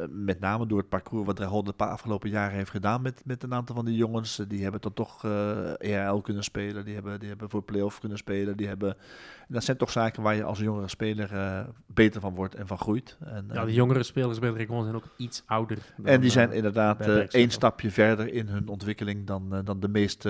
met 0.09 0.39
name 0.39 0.65
door 0.67 0.77
het 0.79 0.89
parcours 0.89 1.25
wat 1.25 1.35
Dragon 1.35 1.65
de 1.65 1.73
afgelopen 1.77 2.29
jaren 2.29 2.55
heeft 2.55 2.69
gedaan 2.71 3.01
met, 3.01 3.21
met 3.25 3.43
een 3.43 3.53
aantal 3.53 3.75
van 3.75 3.85
die 3.85 3.95
jongens, 3.95 4.39
eh, 4.39 4.45
die 4.49 4.61
hebben 4.63 4.81
dan 4.81 4.93
toch 4.93 5.23
eh 5.25 5.81
ERL 5.81 6.21
kunnen 6.21 6.43
spelen, 6.43 6.85
die 6.85 6.93
hebben, 6.93 7.19
die 7.19 7.29
hebben 7.29 7.49
voor 7.49 7.63
play-off 7.63 7.99
kunnen 7.99 8.17
spelen. 8.17 8.57
Die 8.57 8.67
hebben, 8.67 8.89
en 9.47 9.53
dat 9.53 9.63
zijn 9.63 9.77
toch 9.77 9.91
zaken 9.91 10.23
waar 10.23 10.35
je 10.35 10.43
als 10.43 10.59
jongere 10.59 10.87
speler 10.87 11.33
eh, 11.33 11.59
beter 11.85 12.21
van 12.21 12.35
wordt 12.35 12.55
en 12.55 12.67
van 12.67 12.77
groeit. 12.77 13.17
En, 13.25 13.45
Ja, 13.53 13.59
eh, 13.59 13.65
de 13.65 13.73
jongere 13.73 14.03
spelers 14.03 14.39
bij 14.39 14.51
Dragon 14.51 14.83
zijn 14.83 14.95
ook 14.95 15.07
iets 15.17 15.43
ouder. 15.45 15.77
dan, 15.97 16.05
en 16.05 16.19
die 16.19 16.29
eh, 16.29 16.35
zijn 16.35 16.51
inderdaad 16.51 16.99
eh, 17.07 17.15
één 17.15 17.49
stapje 17.51 17.91
verder 17.91 18.33
in 18.33 18.47
hun 18.47 18.67
ontwikkeling 18.67 19.27
dan, 19.27 19.53
eh, 19.55 19.59
dan 19.63 19.79
de 19.79 19.87
meeste 19.89 20.29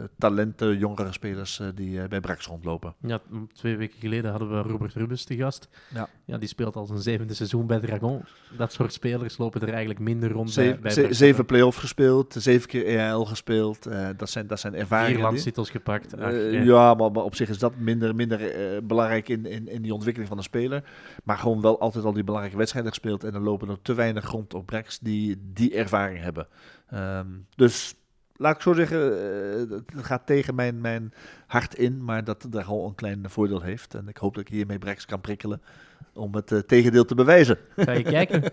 eh, 0.00 0.04
talenten, 0.18 0.78
jongere 0.78 1.12
spelers 1.12 1.60
eh, 1.60 1.66
die 1.74 2.02
eh, 2.02 2.08
bij 2.08 2.20
Brax 2.20 2.46
rondlopen. 2.46 2.94
Ja, 3.00 3.20
twee 3.52 3.76
weken 3.76 3.98
geleden 4.00 4.30
hadden 4.30 4.50
we 4.50 4.68
Robert 4.68 4.94
Rubens 4.94 5.24
te 5.24 5.36
gast. 5.36 5.68
Ja. 5.94 6.08
Ja, 6.24 6.38
die 6.38 6.48
speelt 6.48 6.76
al 6.76 6.86
zijn 6.86 6.98
zevende 6.98 7.34
seizoen 7.34 7.66
bij 7.66 7.80
Dragon. 7.80 8.24
Dat 8.56 8.72
soort 8.72 8.89
spelers 8.92 9.38
lopen 9.38 9.60
er 9.60 9.68
eigenlijk 9.68 9.98
minder 10.00 10.30
rond 10.30 10.50
Zeven, 10.50 10.80
bij, 10.80 10.94
bij 10.94 11.12
zeven 11.12 11.44
play-offs 11.44 11.78
gespeeld, 11.78 12.34
zeven 12.38 12.68
keer 12.68 12.86
EHL 12.86 13.20
gespeeld. 13.24 13.86
eh, 13.86 14.08
dat, 14.16 14.30
zijn, 14.30 14.46
dat 14.46 14.60
zijn 14.60 14.72
Vier 14.72 14.82
ervaringen. 14.82 15.14
die- 15.14 15.22
landstitels 15.22 15.70
gepakt. 15.70 16.18
Ach, 16.20 16.32
Eh, 16.32 16.64
ja. 16.64 16.94
maar, 16.94 17.12
maar 17.12 17.22
op 17.24 17.34
zich 17.34 17.48
is 17.48 17.58
dat 17.58 17.76
minder, 17.76 18.14
minder 18.14 18.50
eh, 18.50 18.80
belangrijk 18.82 19.28
in, 19.28 19.46
in, 19.46 19.68
in 19.68 19.82
die 19.82 19.94
ontwikkeling 19.94 20.28
van 20.28 20.38
een 20.38 20.44
speler. 20.44 20.82
Maar 21.24 21.38
gewoon 21.38 21.60
wel 21.60 21.80
altijd 21.80 22.04
al 22.04 22.12
die 22.12 22.24
belangrijke 22.24 22.58
wedstrijden 22.58 22.92
gespeeld. 22.92 23.24
En 23.24 23.34
er 23.34 23.40
lopen 23.40 23.68
er 23.68 23.82
te 23.82 23.94
weinig 23.94 24.30
rond 24.30 24.54
op 24.54 24.66
Brax 24.66 24.98
die 24.98 25.36
die 25.52 25.74
ervaring 25.74 26.22
hebben. 26.22 26.46
Ehm, 26.88 27.26
dus 27.56 27.94
laat 28.36 28.54
ik 28.56 28.62
zo 28.62 28.72
zeggen, 28.72 29.00
het 29.96 30.04
gaat 30.04 30.26
tegen 30.26 30.54
mijn, 30.54 30.80
mijn 30.80 31.12
hart 31.46 31.74
in. 31.74 32.04
Maar 32.04 32.24
dat 32.24 32.46
daar 32.50 32.64
al 32.64 32.86
een 32.86 32.94
klein 32.94 33.30
voordeel 33.30 33.60
heeft. 33.62 33.94
En 33.94 34.08
ik 34.08 34.16
hoop 34.16 34.34
dat 34.34 34.42
ik 34.46 34.52
hiermee 34.52 34.78
Brax 34.78 35.06
kan 35.06 35.20
prikkelen 35.20 35.62
om 36.12 36.34
het 36.34 36.52
eh, 36.52 36.58
tegendeel 36.58 37.04
te 37.04 37.14
bewijzen. 37.14 37.58
Ga 37.76 37.92
je 37.92 38.02
kijken? 38.02 38.42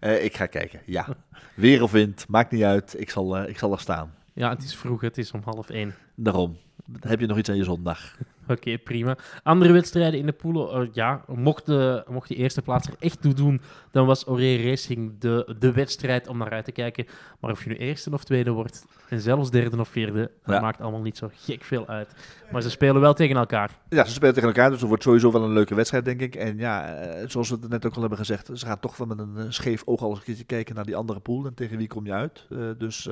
Eh, 0.00 0.24
ik 0.24 0.36
ga 0.36 0.46
kijken, 0.46 0.80
ja. 0.84 1.06
Weer 1.54 1.82
of 1.82 1.92
wind, 1.92 2.24
maakt 2.28 2.50
niet 2.50 2.62
uit. 2.62 2.94
Ik 2.98 3.10
zal, 3.10 3.36
eh, 3.36 3.48
ik 3.48 3.58
zal 3.58 3.72
er 3.72 3.80
staan. 3.80 4.14
Ja, 4.32 4.50
het 4.50 4.62
is 4.62 4.76
vroeg. 4.76 5.00
Het 5.00 5.18
is 5.18 5.32
om 5.32 5.40
half 5.44 5.70
één. 5.70 5.94
Daarom. 6.14 6.56
Heb 7.00 7.20
je 7.20 7.26
nog 7.26 7.38
iets 7.38 7.48
aan 7.48 7.56
je 7.56 7.64
zondag? 7.64 8.16
Oké, 8.48 8.78
prima. 8.78 9.16
Andere 9.42 9.72
wedstrijden 9.72 10.20
in 10.20 10.26
de 10.26 10.32
poelen. 10.32 10.70
eh, 10.70 10.88
ja, 10.92 11.24
mocht 11.26 11.66
de, 11.66 12.04
mocht 12.08 12.28
de 12.28 12.34
eerste 12.34 12.62
plaats 12.62 12.86
er 12.88 12.94
echt 12.98 13.22
toe 13.22 13.34
doen, 13.34 13.60
dan 13.90 14.06
was 14.06 14.26
Oré 14.28 14.56
Racing 14.56 15.12
de, 15.18 15.54
de 15.58 15.72
wedstrijd 15.72 16.28
om 16.28 16.38
naar 16.38 16.50
uit 16.50 16.64
te 16.64 16.72
kijken. 16.72 17.06
Maar 17.40 17.50
of 17.50 17.62
je 17.64 17.68
nu 17.68 17.76
eerste 17.76 18.10
of 18.12 18.24
tweede 18.24 18.50
wordt, 18.50 18.84
en 19.08 19.20
zelfs 19.20 19.50
derde 19.50 19.80
of 19.80 19.88
vierde, 19.88 20.30
dat 20.44 20.60
maakt 20.60 20.80
allemaal 20.80 21.02
niet 21.02 21.16
zo 21.16 21.28
gek 21.32 21.64
veel 21.64 21.86
uit. 21.86 22.14
Maar 22.52 22.62
ze 22.62 22.70
spelen 22.70 23.00
wel 23.00 23.14
tegen 23.14 23.36
elkaar. 23.36 23.70
Ja, 23.88 24.04
ze 24.04 24.12
spelen 24.12 24.34
tegen 24.34 24.48
elkaar, 24.48 24.70
dus 24.70 24.78
het 24.80 24.88
wordt 24.88 25.02
sowieso 25.02 25.32
wel 25.32 25.42
een 25.42 25.52
leuke 25.52 25.74
wedstrijd, 25.74 26.04
denk 26.04 26.20
ik. 26.20 26.34
En 26.34 26.58
ja, 26.58 26.94
eh, 26.94 27.28
zoals 27.28 27.48
we 27.50 27.56
het 27.60 27.68
net 27.70 27.86
ook 27.86 27.94
al 27.94 28.00
hebben 28.00 28.18
gezegd, 28.18 28.50
ze 28.54 28.66
gaan 28.66 28.80
toch 28.80 28.96
wel 28.96 29.06
met 29.06 29.18
een 29.18 29.36
eh, 29.36 29.44
scheef 29.48 29.82
oog 29.84 30.02
al 30.02 30.08
eens 30.08 30.18
een 30.18 30.24
keertje 30.24 30.44
kijken 30.44 30.74
naar 30.74 30.84
die 30.84 30.96
andere 30.96 31.20
pool. 31.20 31.46
En 31.46 31.54
tegen 31.54 31.76
wie 31.76 31.86
kom 31.86 32.06
je 32.06 32.12
uit? 32.12 32.46
Dus 32.78 33.08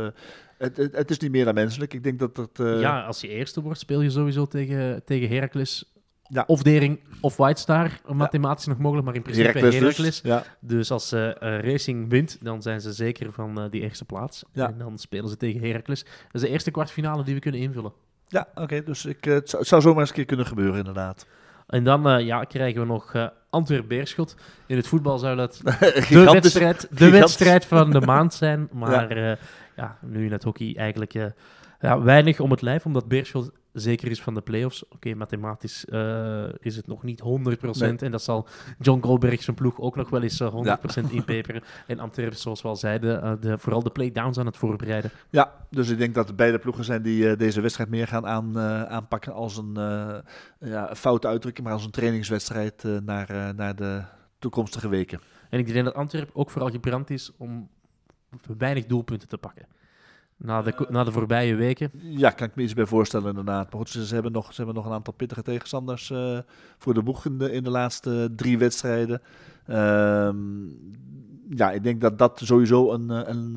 het, 0.58 0.76
het, 0.76 0.96
het 0.96 1.10
is 1.10 1.18
niet 1.18 1.30
meer 1.30 1.44
dan 1.44 1.54
menselijk. 1.54 1.94
Ik 1.94 2.02
denk 2.04 2.18
dat 2.18 2.36
het... 2.36 2.58
eh, 2.60 2.80
ja, 2.80 3.02
als 3.02 3.20
je 3.20 3.28
eerste 3.28 3.62
wordt, 3.62 3.78
speel 3.78 4.00
je 4.00 4.10
sowieso 4.10 4.46
tegen, 4.46 5.04
tegen 5.04 5.23
Heracles. 5.26 5.92
Ja. 6.28 6.44
Of 6.46 6.62
Dering 6.62 7.00
of 7.20 7.36
White 7.36 7.60
Star, 7.60 8.00
mathematisch 8.12 8.66
nog 8.66 8.78
mogelijk, 8.78 9.06
maar 9.06 9.14
in 9.14 9.22
principe 9.22 9.46
Heracles 9.48 9.74
Heracles. 9.74 10.20
dus. 10.22 10.30
Ja. 10.30 10.44
Dus 10.60 10.90
als 10.90 11.12
eh, 11.12 11.30
Racing 11.40 12.10
wint, 12.10 12.38
dan 12.40 12.62
zijn 12.62 12.80
ze 12.80 12.92
zeker 12.92 13.32
van 13.32 13.60
eh, 13.60 13.70
die 13.70 13.80
eerste 13.80 14.04
plaats. 14.04 14.44
Ja. 14.52 14.68
En 14.68 14.78
dan 14.78 14.98
spelen 14.98 15.28
ze 15.28 15.36
tegen 15.36 15.60
Heracles. 15.60 16.02
Dat 16.02 16.14
is 16.32 16.40
de 16.40 16.48
eerste 16.48 16.70
kwartfinale 16.70 17.24
die 17.24 17.34
we 17.34 17.40
kunnen 17.40 17.60
invullen. 17.60 17.92
Ja, 18.28 18.48
oké. 18.54 18.82
dus 18.82 19.04
ik, 19.04 19.24
het, 19.24 19.56
zou, 19.60 19.82
zomaar 19.82 20.00
eens 20.00 20.08
een 20.08 20.14
keer 20.14 20.24
kunnen 20.24 20.46
gebeuren, 20.46 20.78
inderdaad. 20.78 21.26
En 21.66 21.84
dan 21.84 22.24
ja, 22.24 22.44
krijgen 22.44 22.80
we 22.80 22.86
nog 22.86 23.14
eh 23.14 23.26
Antwerp-Beerschot. 23.54 24.36
In 24.66 24.76
het 24.76 24.86
voetbal 24.86 25.18
zou 25.18 25.36
dat 25.36 25.60
de 26.08 26.28
wedstrijd, 26.32 26.98
de 26.98 27.10
wedstrijd 27.10 27.64
van 27.64 27.90
de 27.90 28.00
maand 28.00 28.34
zijn. 28.34 28.68
Maar 28.72 29.18
ja. 29.18 29.36
Ja, 29.76 29.98
nu 30.02 30.24
in 30.24 30.32
het 30.32 30.42
hockey 30.42 30.76
eigenlijk 30.76 31.14
eh, 31.14 31.26
ja, 31.80 32.00
weinig 32.00 32.40
om 32.40 32.50
het 32.50 32.62
lijf. 32.62 32.86
Omdat 32.86 33.08
Beerschot 33.08 33.52
zeker 33.74 34.10
is 34.10 34.22
van 34.22 34.34
de 34.34 34.40
play-offs. 34.40 34.88
Oké, 34.88 35.14
mathematisch 35.14 35.84
eh, 35.84 36.44
is 36.60 36.76
het 36.76 36.86
nog 36.86 37.02
niet 37.02 37.22
100%. 37.22 37.24
En 37.96 38.10
dat 38.10 38.22
zal 38.22 38.46
John 38.78 39.02
Goldberg 39.02 39.42
zijn 39.42 39.56
ploeg 39.56 39.80
ook 39.80 39.96
nog 39.96 40.10
wel 40.10 40.22
eens 40.22 40.40
eh, 40.40 40.76
100% 41.06 41.10
inpeperen. 41.10 41.62
En 41.86 41.98
Antwerpen, 41.98 42.38
zoals 42.38 42.62
we 42.62 42.68
al 42.68 42.76
zeiden, 42.76 43.22
eh, 43.22 43.32
de, 43.40 43.58
vooral 43.58 43.82
de 43.82 43.90
playdowns 43.90 44.38
aan 44.38 44.46
het 44.46 44.56
voorbereiden. 44.56 45.10
Ja, 45.30 45.52
dus 45.70 45.88
ik 45.88 45.98
denk 45.98 46.14
dat 46.14 46.26
het 46.26 46.36
beide 46.36 46.58
ploegen 46.58 46.84
zijn 46.84 47.02
die 47.02 47.30
eh, 47.30 47.38
deze 47.38 47.60
wedstrijd 47.60 47.90
meer 47.90 48.06
gaan 48.06 48.26
aan, 48.26 48.58
eh, 48.58 48.82
aanpakken 48.82 49.32
als 49.32 49.56
een 49.56 49.74
uh, 49.78 50.16
ja, 50.58 50.94
foute 50.94 51.26
uitdrukking, 51.26 51.66
maar 51.66 51.76
als 51.76 51.84
een 51.84 51.90
trainingswedstrijd 51.90 52.84
uh, 52.84 52.98
naar, 52.98 53.30
uh, 53.30 53.48
naar 53.56 53.76
de 53.76 54.02
toekomstige 54.38 54.88
weken. 54.88 55.20
En 55.50 55.58
ik 55.58 55.72
denk 55.72 55.84
dat 55.84 55.94
Antwerpen 55.94 56.34
ook 56.34 56.50
vooral 56.50 56.70
gebrand 56.70 57.10
is 57.10 57.32
om 57.36 57.68
weinig 58.58 58.86
doelpunten 58.86 59.28
te 59.28 59.38
pakken. 59.38 59.66
Na 60.36 60.62
de, 60.62 60.86
na 60.88 61.04
de 61.04 61.12
voorbije 61.12 61.54
weken. 61.54 61.90
Ja, 61.94 62.30
kan 62.30 62.46
ik 62.46 62.54
me 62.54 62.62
iets 62.62 62.74
bij 62.74 62.86
voorstellen 62.86 63.28
inderdaad. 63.28 63.72
Maar 63.72 63.80
goed, 63.80 63.88
ze, 63.88 64.14
hebben, 64.14 64.32
nog, 64.32 64.46
ze 64.46 64.56
hebben 64.56 64.74
nog 64.74 64.86
een 64.86 64.92
aantal 64.92 65.12
pittige 65.12 65.42
tegenstanders 65.42 66.10
uh, 66.10 66.38
voor 66.78 66.94
de 66.94 67.02
boeg 67.02 67.24
in 67.24 67.38
de, 67.38 67.52
in 67.52 67.62
de 67.62 67.70
laatste 67.70 68.32
drie 68.36 68.58
wedstrijden. 68.58 69.22
Um, 69.70 70.78
ja, 71.50 71.70
ik 71.70 71.82
denk 71.82 72.00
dat 72.00 72.18
dat 72.18 72.40
sowieso 72.44 72.92
een, 72.92 73.08
een, 73.10 73.56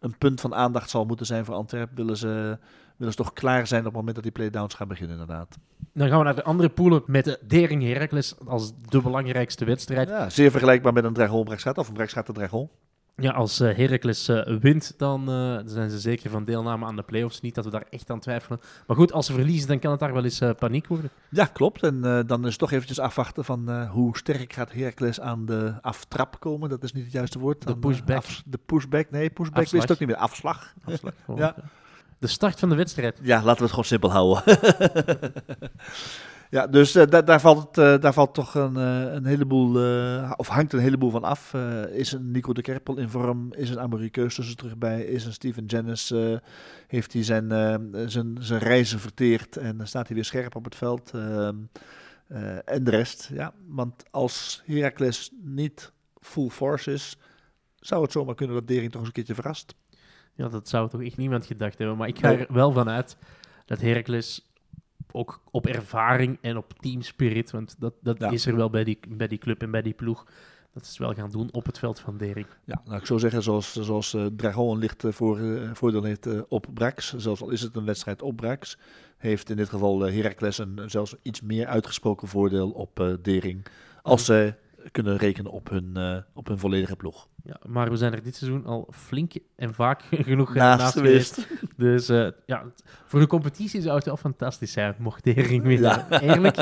een 0.00 0.18
punt 0.18 0.40
van 0.40 0.54
aandacht 0.54 0.90
zal 0.90 1.04
moeten 1.04 1.26
zijn 1.26 1.44
voor 1.44 1.54
Antwerpen. 1.54 1.96
Willen 1.96 2.16
ze, 2.16 2.58
willen 2.96 3.12
ze 3.12 3.18
toch 3.18 3.32
klaar 3.32 3.66
zijn 3.66 3.80
op 3.80 3.86
het 3.86 3.96
moment 3.96 4.14
dat 4.14 4.24
die 4.24 4.32
playdowns 4.32 4.74
gaan 4.74 4.88
beginnen 4.88 5.18
inderdaad. 5.18 5.58
Dan 5.92 6.08
gaan 6.08 6.18
we 6.18 6.24
naar 6.24 6.34
de 6.34 6.44
andere 6.44 6.68
poelen 6.68 7.02
met 7.06 7.24
de 7.24 7.38
Dering 7.46 7.82
Heracles 7.82 8.34
als 8.46 8.72
de 8.88 9.02
belangrijkste 9.02 9.64
wedstrijd. 9.64 10.08
Ja, 10.08 10.30
zeer 10.30 10.50
vergelijkbaar 10.50 10.92
met 10.92 11.04
een 11.04 11.44
Brexat 11.44 11.78
of 11.78 11.88
een 11.88 11.94
Brexat 11.94 12.26
de 12.26 12.32
Dragon. 12.32 12.68
Ja, 13.18 13.30
als 13.32 13.60
uh, 13.60 13.76
Heracles 13.76 14.28
uh, 14.28 14.58
wint, 14.60 14.94
dan 14.96 15.30
uh, 15.30 15.60
zijn 15.64 15.90
ze 15.90 15.98
zeker 15.98 16.30
van 16.30 16.44
deelname 16.44 16.86
aan 16.86 16.96
de 16.96 17.02
play-offs. 17.02 17.40
Niet 17.40 17.54
dat 17.54 17.64
we 17.64 17.70
daar 17.70 17.86
echt 17.90 18.10
aan 18.10 18.20
twijfelen. 18.20 18.60
Maar 18.86 18.96
goed, 18.96 19.12
als 19.12 19.26
ze 19.26 19.32
verliezen, 19.32 19.68
dan 19.68 19.78
kan 19.78 19.90
het 19.90 20.00
daar 20.00 20.12
wel 20.12 20.24
eens 20.24 20.40
paniek 20.58 20.86
worden. 20.86 21.10
Ja, 21.28 21.44
klopt. 21.44 21.82
En 21.82 22.00
dan 22.26 22.40
is 22.44 22.50
het 22.50 22.58
toch 22.58 22.72
eventjes 22.72 22.98
afwachten 22.98 23.44
van 23.44 23.86
hoe 23.86 24.16
sterk 24.16 24.52
gaat 24.52 24.72
Heracles 24.72 25.20
aan 25.20 25.46
de 25.46 25.74
aftrap 25.80 26.40
komen. 26.40 26.68
Dat 26.68 26.82
is 26.82 26.92
niet 26.92 27.04
het 27.04 27.12
juiste 27.12 27.38
woord. 27.38 27.66
De 27.66 27.76
pushback. 27.76 28.16
Af, 28.16 28.42
de 28.46 28.58
pushback, 28.66 29.10
nee, 29.10 29.30
pushback 29.30 29.62
Afslag. 29.62 29.82
is 29.82 29.88
het 29.88 29.92
ook 29.92 29.98
niet 29.98 30.08
meer. 30.08 30.18
Afslag. 30.18 30.74
Afslag 30.84 31.12
ja. 31.36 31.54
De 32.18 32.26
start 32.26 32.58
van 32.58 32.68
de 32.68 32.74
wedstrijd. 32.74 33.18
Ja, 33.22 33.36
laten 33.36 33.56
we 33.56 33.62
het 33.62 33.70
gewoon 33.70 33.84
simpel 33.84 34.10
houden. 34.10 34.42
Ja, 36.50 36.66
dus 36.66 36.96
uh, 36.96 37.06
da 37.06 37.22
daar, 37.22 37.40
valt, 37.40 37.78
uh, 37.78 37.98
daar 37.98 38.12
valt 38.12 38.34
toch 38.34 38.54
een, 38.54 38.76
uh, 38.76 39.12
een 39.12 39.24
heleboel, 39.24 39.70
of 40.36 40.48
hangt 40.48 40.72
een 40.72 40.78
heleboel 40.78 41.10
van 41.10 41.24
af. 41.24 41.54
is 41.90 42.12
een 42.12 42.30
Nico 42.30 42.52
de 42.52 42.62
Kerpel 42.62 42.96
in 42.96 43.08
vorm? 43.08 43.52
Is 43.52 43.70
een 43.70 43.80
Amerikeus 43.80 44.38
er 44.38 44.56
terug 44.56 44.78
bij? 44.78 45.04
Is 45.04 45.24
een 45.24 45.32
Steven 45.32 45.64
Janis? 45.64 46.14
heeft 46.86 47.12
hij 47.12 47.22
zijn, 47.22 47.48
zijn, 48.06 48.36
zijn 48.40 48.60
reizen 48.60 49.00
verteerd 49.00 49.56
en 49.56 49.76
dan 49.76 49.86
staat 49.86 50.06
hij 50.06 50.14
weer 50.14 50.24
scherp 50.24 50.54
op 50.54 50.64
het 50.64 50.74
veld? 50.74 51.10
Ehm, 51.14 51.56
en 52.64 52.84
de 52.84 52.90
rest, 52.90 53.30
ja. 53.32 53.52
Want 53.66 54.04
als 54.10 54.62
Heracles 54.66 55.30
niet 55.42 55.92
full 56.20 56.48
force 56.48 56.92
is, 56.92 57.18
zou 57.80 58.02
het 58.02 58.12
zomaar 58.12 58.34
kunnen 58.34 58.56
dat 58.56 58.66
Dering 58.66 58.90
toch 58.90 59.00
eens 59.00 59.08
een 59.08 59.14
keertje 59.14 59.34
verrast. 59.34 59.74
Ja, 60.34 60.48
dat 60.48 60.68
zou 60.68 60.90
toch 60.90 61.02
echt 61.02 61.16
niemand 61.16 61.46
gedacht 61.46 61.78
hebben. 61.78 61.96
Maar 61.96 62.08
ik 62.08 62.18
ga 62.18 62.32
er 62.32 62.46
wel 62.48 62.72
vanuit 62.72 63.16
dat 63.64 63.80
Heracles 63.80 64.46
ook 65.12 65.40
op 65.50 65.66
ervaring 65.66 66.38
en 66.40 66.56
op 66.56 66.72
teamspirit, 66.80 67.50
want 67.50 67.76
dat, 67.78 67.94
dat 68.00 68.18
ja. 68.18 68.30
is 68.30 68.46
er 68.46 68.56
wel 68.56 68.70
bij 68.70 68.84
die, 68.84 68.98
bij 69.08 69.28
die 69.28 69.38
club 69.38 69.62
en 69.62 69.70
bij 69.70 69.82
die 69.82 69.94
ploeg. 69.94 70.26
Dat 70.72 70.84
is 70.84 70.98
wel 70.98 71.14
gaan 71.14 71.30
doen 71.30 71.48
op 71.52 71.66
het 71.66 71.78
veld 71.78 72.00
van 72.00 72.16
Dering. 72.16 72.46
Ja, 72.64 72.82
nou 72.84 72.98
ik 72.98 73.06
zou 73.06 73.20
zeggen, 73.20 73.42
zoals, 73.42 73.72
zoals 73.72 74.14
uh, 74.14 74.26
Dragon 74.36 74.70
een 74.70 74.78
licht 74.78 75.04
voor, 75.08 75.38
uh, 75.38 75.70
voordeel 75.72 76.02
heeft 76.02 76.48
op 76.48 76.66
Brax, 76.74 77.14
zelfs 77.16 77.42
al 77.42 77.50
is 77.50 77.62
het 77.62 77.76
een 77.76 77.84
wedstrijd 77.84 78.22
op 78.22 78.36
Brax, 78.36 78.78
heeft 79.16 79.50
in 79.50 79.56
dit 79.56 79.68
geval 79.68 80.00
Heracles 80.00 80.58
een 80.58 80.80
zelfs 80.86 81.14
iets 81.22 81.40
meer 81.40 81.66
uitgesproken 81.66 82.28
voordeel 82.28 82.70
op 82.70 83.16
Dering. 83.22 83.66
Als 84.02 84.24
ze 84.24 84.54
kunnen 84.90 85.16
rekenen 85.16 85.50
op 85.52 85.68
hun, 85.68 86.24
op 86.34 86.46
hun 86.46 86.58
volledige 86.58 86.96
ploeg. 86.96 87.28
Ja, 87.46 87.60
maar 87.66 87.90
we 87.90 87.96
zijn 87.96 88.12
er 88.12 88.22
dit 88.22 88.36
seizoen 88.36 88.64
al 88.64 88.88
flink 88.92 89.32
en 89.56 89.74
vaak 89.74 90.02
genoeg 90.10 90.54
naast, 90.54 90.80
naast 90.80 90.92
geweest. 90.92 91.46
Dus 91.76 92.10
uh, 92.10 92.28
ja, 92.46 92.64
voor 93.04 93.20
de 93.20 93.26
competitie 93.26 93.80
zou 93.80 93.96
het 93.96 94.04
wel 94.04 94.16
fantastisch 94.16 94.72
zijn, 94.72 94.94
mocht 94.98 95.24
Hering 95.24 95.62
winnen. 95.62 96.06
Ja. 96.10 96.20
Eerlijk. 96.20 96.56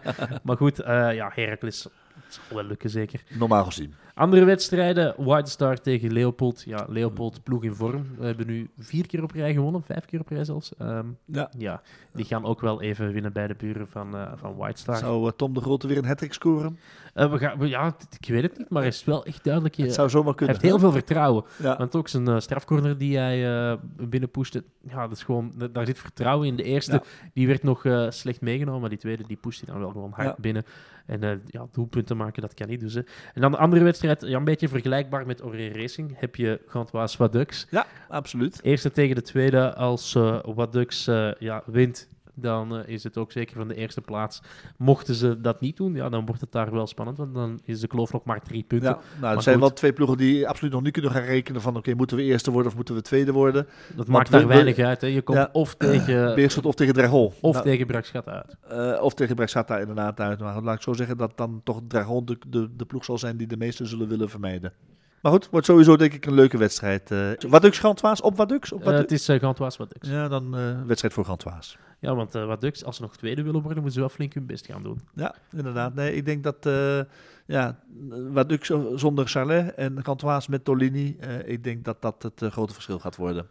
maar 0.44 0.56
goed, 0.56 0.80
uh, 0.80 1.14
ja, 1.14 1.30
Heracles 1.34 1.88
zal 2.34 2.56
wel 2.56 2.64
lukken 2.64 2.90
zeker. 2.90 3.22
Normaal 3.38 3.64
gezien. 3.64 3.94
Andere 4.14 4.44
wedstrijden, 4.44 5.14
White 5.16 5.50
Star 5.50 5.80
tegen 5.80 6.12
Leopold. 6.12 6.62
Ja, 6.66 6.86
Leopold 6.88 7.42
ploeg 7.42 7.64
in 7.64 7.74
vorm. 7.74 8.06
We 8.18 8.26
hebben 8.26 8.46
nu 8.46 8.70
vier 8.78 9.06
keer 9.06 9.22
op 9.22 9.30
rij 9.30 9.52
gewonnen, 9.52 9.82
vijf 9.82 10.04
keer 10.04 10.20
op 10.20 10.28
rij 10.28 10.44
zelfs. 10.44 10.72
Um, 10.82 11.18
ja. 11.24 11.50
ja. 11.58 11.82
Die 12.12 12.24
gaan 12.24 12.44
ook 12.44 12.60
wel 12.60 12.82
even 12.82 13.12
winnen 13.12 13.32
bij 13.32 13.46
de 13.46 13.54
buren 13.54 13.88
van, 13.88 14.14
uh, 14.14 14.32
van 14.36 14.56
White 14.56 14.80
Star. 14.80 14.96
Zou 14.96 15.26
uh, 15.26 15.32
Tom 15.36 15.54
de 15.54 15.60
Grote 15.60 15.86
weer 15.86 15.98
een 15.98 16.04
hat 16.04 16.26
scoren? 16.28 16.78
Uh, 17.14 17.30
we 17.30 17.38
gaan, 17.38 17.58
we, 17.58 17.68
ja, 17.68 17.96
ik 18.20 18.28
weet 18.28 18.42
het 18.42 18.58
niet, 18.58 18.70
maar 18.70 18.80
hij 18.80 18.90
is 18.90 19.04
wel 19.04 19.24
echt 19.24 19.44
duidelijk. 19.44 19.76
Het 19.76 19.94
zou 19.94 20.08
zomaar 20.10 20.34
kunnen. 20.34 20.56
Hij 20.56 20.64
heeft 20.64 20.74
heel 20.74 20.90
veel 20.90 20.98
vertrouwen. 20.98 21.44
Ja. 21.62 21.76
Want 21.76 21.96
ook 21.96 22.08
zijn 22.08 22.28
uh, 22.28 22.38
strafcorner 22.38 22.98
die 22.98 23.16
hij 23.16 23.70
uh, 23.70 23.76
binnenpushte, 24.08 24.64
ja, 24.80 25.00
dat 25.08 25.16
is 25.16 25.22
gewoon, 25.22 25.52
daar 25.72 25.86
zit 25.86 25.98
vertrouwen 25.98 26.46
in. 26.46 26.56
De 26.56 26.62
eerste, 26.62 26.92
ja. 26.92 27.02
die 27.34 27.46
werd 27.46 27.62
nog 27.62 27.84
uh, 27.84 28.10
slecht 28.10 28.40
meegenomen, 28.40 28.80
maar 28.80 28.90
die 28.90 28.98
tweede, 28.98 29.24
die 29.26 29.36
pushte 29.36 29.66
dan 29.66 29.78
wel 29.78 29.90
gewoon 29.90 30.12
hard 30.12 30.28
ja. 30.28 30.36
binnen. 30.38 30.64
En 31.06 31.42
ja, 31.46 31.66
doelpunten 31.72 32.16
maken, 32.24 32.42
dat 32.42 32.54
kan 32.54 32.68
niet. 32.68 32.80
Dus, 32.80 32.94
en 32.94 33.04
dan 33.34 33.50
de 33.50 33.56
andere 33.56 33.84
wedstrijd, 33.84 34.22
ja, 34.26 34.36
een 34.36 34.44
beetje 34.44 34.68
vergelijkbaar 34.68 35.26
met 35.26 35.44
Oranje 35.44 35.72
Racing, 35.72 36.18
heb 36.18 36.36
je 36.36 36.60
Gantois 36.66 37.16
Wadux. 37.16 37.66
Ja, 37.70 37.86
absoluut. 38.08 38.60
Eerste 38.62 38.90
tegen 38.90 39.14
de 39.14 39.22
tweede, 39.22 39.74
als 39.74 40.12
Wadux 40.44 41.04
ja, 41.38 41.62
wint, 41.66 42.08
dan 42.34 42.76
uh, 42.76 42.80
is 42.86 43.04
het 43.04 43.18
ook 43.18 43.32
zeker 43.32 43.56
van 43.56 43.68
de 43.68 43.74
eerste 43.74 44.00
plaats. 44.00 44.42
Mochten 44.76 45.14
ze 45.14 45.40
dat 45.40 45.60
niet 45.60 45.76
doen, 45.76 45.94
ja, 45.94 46.08
dan 46.08 46.26
wordt 46.26 46.40
het 46.40 46.52
daar 46.52 46.72
wel 46.72 46.86
spannend, 46.86 47.18
want 47.18 47.34
dan 47.34 47.60
is 47.64 47.80
de 47.80 47.86
kloof 47.86 48.12
nog 48.12 48.24
maar 48.24 48.42
drie 48.42 48.62
punten. 48.62 48.88
Ja, 48.88 48.98
nou, 49.20 49.36
er 49.36 49.42
zijn 49.42 49.54
goed. 49.54 49.64
wel 49.64 49.72
twee 49.72 49.92
ploegen 49.92 50.16
die 50.16 50.48
absoluut 50.48 50.72
nog 50.72 50.82
niet 50.82 50.92
kunnen 50.92 51.10
gaan 51.10 51.22
rekenen 51.22 51.60
van, 51.60 51.70
oké, 51.70 51.78
okay, 51.78 51.94
moeten 51.94 52.16
we 52.16 52.22
eerste 52.22 52.50
worden 52.50 52.70
of 52.70 52.76
moeten 52.76 52.94
we 52.94 53.02
tweede 53.02 53.32
worden? 53.32 53.66
Dat 53.88 53.96
want 53.96 54.08
maakt 54.08 54.30
daar 54.30 54.40
we, 54.40 54.46
weinig 54.46 54.78
uit. 54.78 55.00
Hè. 55.00 55.06
Je 55.06 55.22
komt 55.22 55.38
ja, 55.38 55.48
of 55.52 55.74
tegen... 55.74 56.34
Beerschot 56.40 56.66
of 56.66 56.74
tegen 56.74 56.94
Dragon. 56.94 57.32
Of 57.40 57.52
nou, 57.52 57.64
tegen 57.64 57.86
Braxata 57.86 58.30
uit. 58.32 58.56
Uh, 58.96 59.02
of 59.02 59.14
tegen 59.14 59.36
Braxata 59.36 59.78
inderdaad 59.78 60.20
uit. 60.20 60.40
Maar 60.40 60.62
laat 60.62 60.74
ik 60.74 60.82
zo 60.82 60.92
zeggen 60.92 61.16
dat 61.16 61.32
dan 61.36 61.60
toch 61.64 61.80
Dragon 61.88 62.24
de, 62.24 62.38
de, 62.48 62.76
de 62.76 62.84
ploeg 62.84 63.04
zal 63.04 63.18
zijn 63.18 63.36
die 63.36 63.46
de 63.46 63.56
meesten 63.56 63.86
zullen 63.86 64.08
willen 64.08 64.30
vermijden. 64.30 64.72
Maar 65.20 65.32
goed, 65.32 65.48
wordt 65.50 65.66
sowieso 65.66 65.96
denk 65.96 66.12
ik 66.12 66.26
een 66.26 66.34
leuke 66.34 66.58
wedstrijd. 66.58 67.10
Uh, 67.10 67.30
Wadux 67.48 67.78
Gantois 67.78 68.20
op 68.20 68.36
Wadux? 68.36 68.72
Op 68.72 68.78
Wadux? 68.84 68.96
Uh, 68.96 69.02
het 69.02 69.12
is 69.12 69.28
uh, 69.28 69.40
Gantois 69.40 69.76
Wadux. 69.76 70.08
Ja, 70.08 70.28
dan 70.28 70.58
uh, 70.58 70.82
wedstrijd 70.86 71.14
voor 71.14 71.24
Gantois. 71.24 71.78
Ja, 71.98 72.14
want 72.14 72.34
uh, 72.34 72.46
Wadux, 72.46 72.84
als 72.84 72.96
ze 72.96 73.02
nog 73.02 73.16
tweede 73.16 73.42
willen 73.42 73.60
worden, 73.60 73.82
moeten 73.82 73.92
ze 73.92 74.00
wel 74.00 74.08
flink 74.08 74.34
hun 74.34 74.46
best 74.46 74.66
gaan 74.66 74.82
doen. 74.82 75.00
Ja, 75.14 75.34
inderdaad. 75.56 75.94
Nee, 75.94 76.14
ik 76.14 76.24
denk 76.24 76.42
dat 76.42 76.68
ja, 77.46 77.78
Wadux 78.32 78.70
zonder 78.94 79.26
Charlet 79.26 79.74
en 79.74 80.04
Gantois 80.04 80.46
met 80.48 80.64
Tolini, 80.64 81.16
ik 81.44 81.64
denk 81.64 81.84
dat 81.84 82.02
dat 82.02 82.22
het 82.22 82.52
grote 82.52 82.72
verschil 82.72 82.98
gaat 82.98 83.16
worden. 83.16 83.46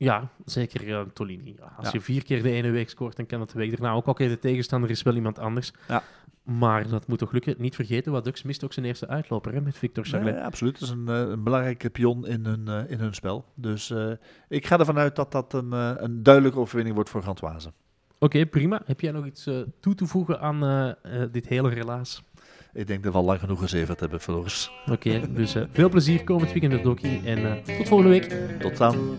Ja, 0.00 0.28
zeker 0.44 0.86
uh, 0.86 1.00
Tolini. 1.00 1.54
Ja, 1.58 1.72
als 1.76 1.86
ja. 1.86 1.92
je 1.92 2.00
vier 2.00 2.24
keer 2.24 2.42
de 2.42 2.50
ene 2.50 2.70
week 2.70 2.90
scoort, 2.90 3.16
dan 3.16 3.26
kan 3.26 3.40
het 3.40 3.50
de 3.50 3.58
week 3.58 3.70
daarna 3.70 3.92
ook. 3.92 4.06
Oké, 4.06 4.28
de 4.28 4.38
tegenstander 4.38 4.90
is 4.90 5.02
wel 5.02 5.14
iemand 5.14 5.38
anders. 5.38 5.72
Ja. 5.88 6.02
Maar 6.42 6.88
dat 6.88 7.06
moet 7.06 7.18
toch 7.18 7.32
lukken. 7.32 7.54
Niet 7.58 7.74
vergeten, 7.74 8.12
wat 8.12 8.24
Dux 8.24 8.42
mist 8.42 8.64
ook 8.64 8.72
zijn 8.72 8.86
eerste 8.86 9.08
uitloper 9.08 9.52
hè, 9.52 9.60
met 9.60 9.78
Victor 9.78 10.04
Charlet. 10.04 10.34
Nee, 10.34 10.44
absoluut. 10.44 10.80
Dat 10.80 10.88
is 10.88 10.94
een, 10.94 11.08
een 11.08 11.42
belangrijke 11.42 11.90
pion 11.90 12.26
in 12.26 12.44
hun, 12.44 12.64
uh, 12.68 12.90
in 12.90 12.98
hun 12.98 13.14
spel. 13.14 13.44
Dus 13.54 13.90
uh, 13.90 14.12
ik 14.48 14.66
ga 14.66 14.78
ervan 14.78 14.98
uit 14.98 15.16
dat 15.16 15.32
dat 15.32 15.52
een, 15.52 15.70
uh, 15.72 15.92
een 15.96 16.22
duidelijke 16.22 16.58
overwinning 16.58 16.94
wordt 16.94 17.10
voor 17.10 17.22
Gantoise. 17.22 17.68
Oké, 17.68 18.24
okay, 18.24 18.46
prima. 18.46 18.82
Heb 18.84 19.00
jij 19.00 19.12
nog 19.12 19.26
iets 19.26 19.50
toe 19.80 19.94
te 19.94 20.06
voegen 20.06 20.40
aan 20.40 20.96
dit 21.32 21.48
hele 21.48 21.68
relaas? 21.68 22.22
Ik 22.72 22.86
denk 22.86 23.02
dat 23.02 23.12
we 23.12 23.18
al 23.18 23.24
lang 23.24 23.40
genoeg 23.40 23.60
gezeverd 23.60 24.00
hebben, 24.00 24.20
Floris. 24.20 24.70
Oké, 24.82 24.92
okay, 24.92 25.32
dus 25.34 25.56
veel 25.70 25.88
plezier 25.88 26.24
komend 26.24 26.52
weekend 26.52 26.72
met 26.72 26.82
Doki. 26.82 27.20
En 27.24 27.62
tot 27.62 27.88
volgende 27.88 28.12
week. 28.12 28.60
Tot 28.60 28.76
dan. 28.76 29.18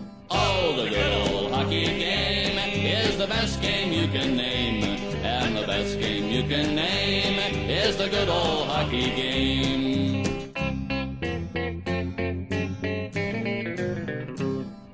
The 0.80 0.88
good 0.88 1.12
old 1.12 1.52
hockey 1.52 1.84
game 1.84 2.56
is 2.58 3.18
the 3.18 3.26
best 3.26 3.60
game 3.60 3.92
you 3.92 4.08
can 4.08 4.34
name. 4.34 4.82
And 5.22 5.54
the 5.54 5.66
best 5.66 6.00
game 6.00 6.28
you 6.28 6.42
can 6.48 6.74
name 6.74 7.38
is 7.68 7.98
the 7.98 8.08
good 8.08 8.30
old. 8.30 8.59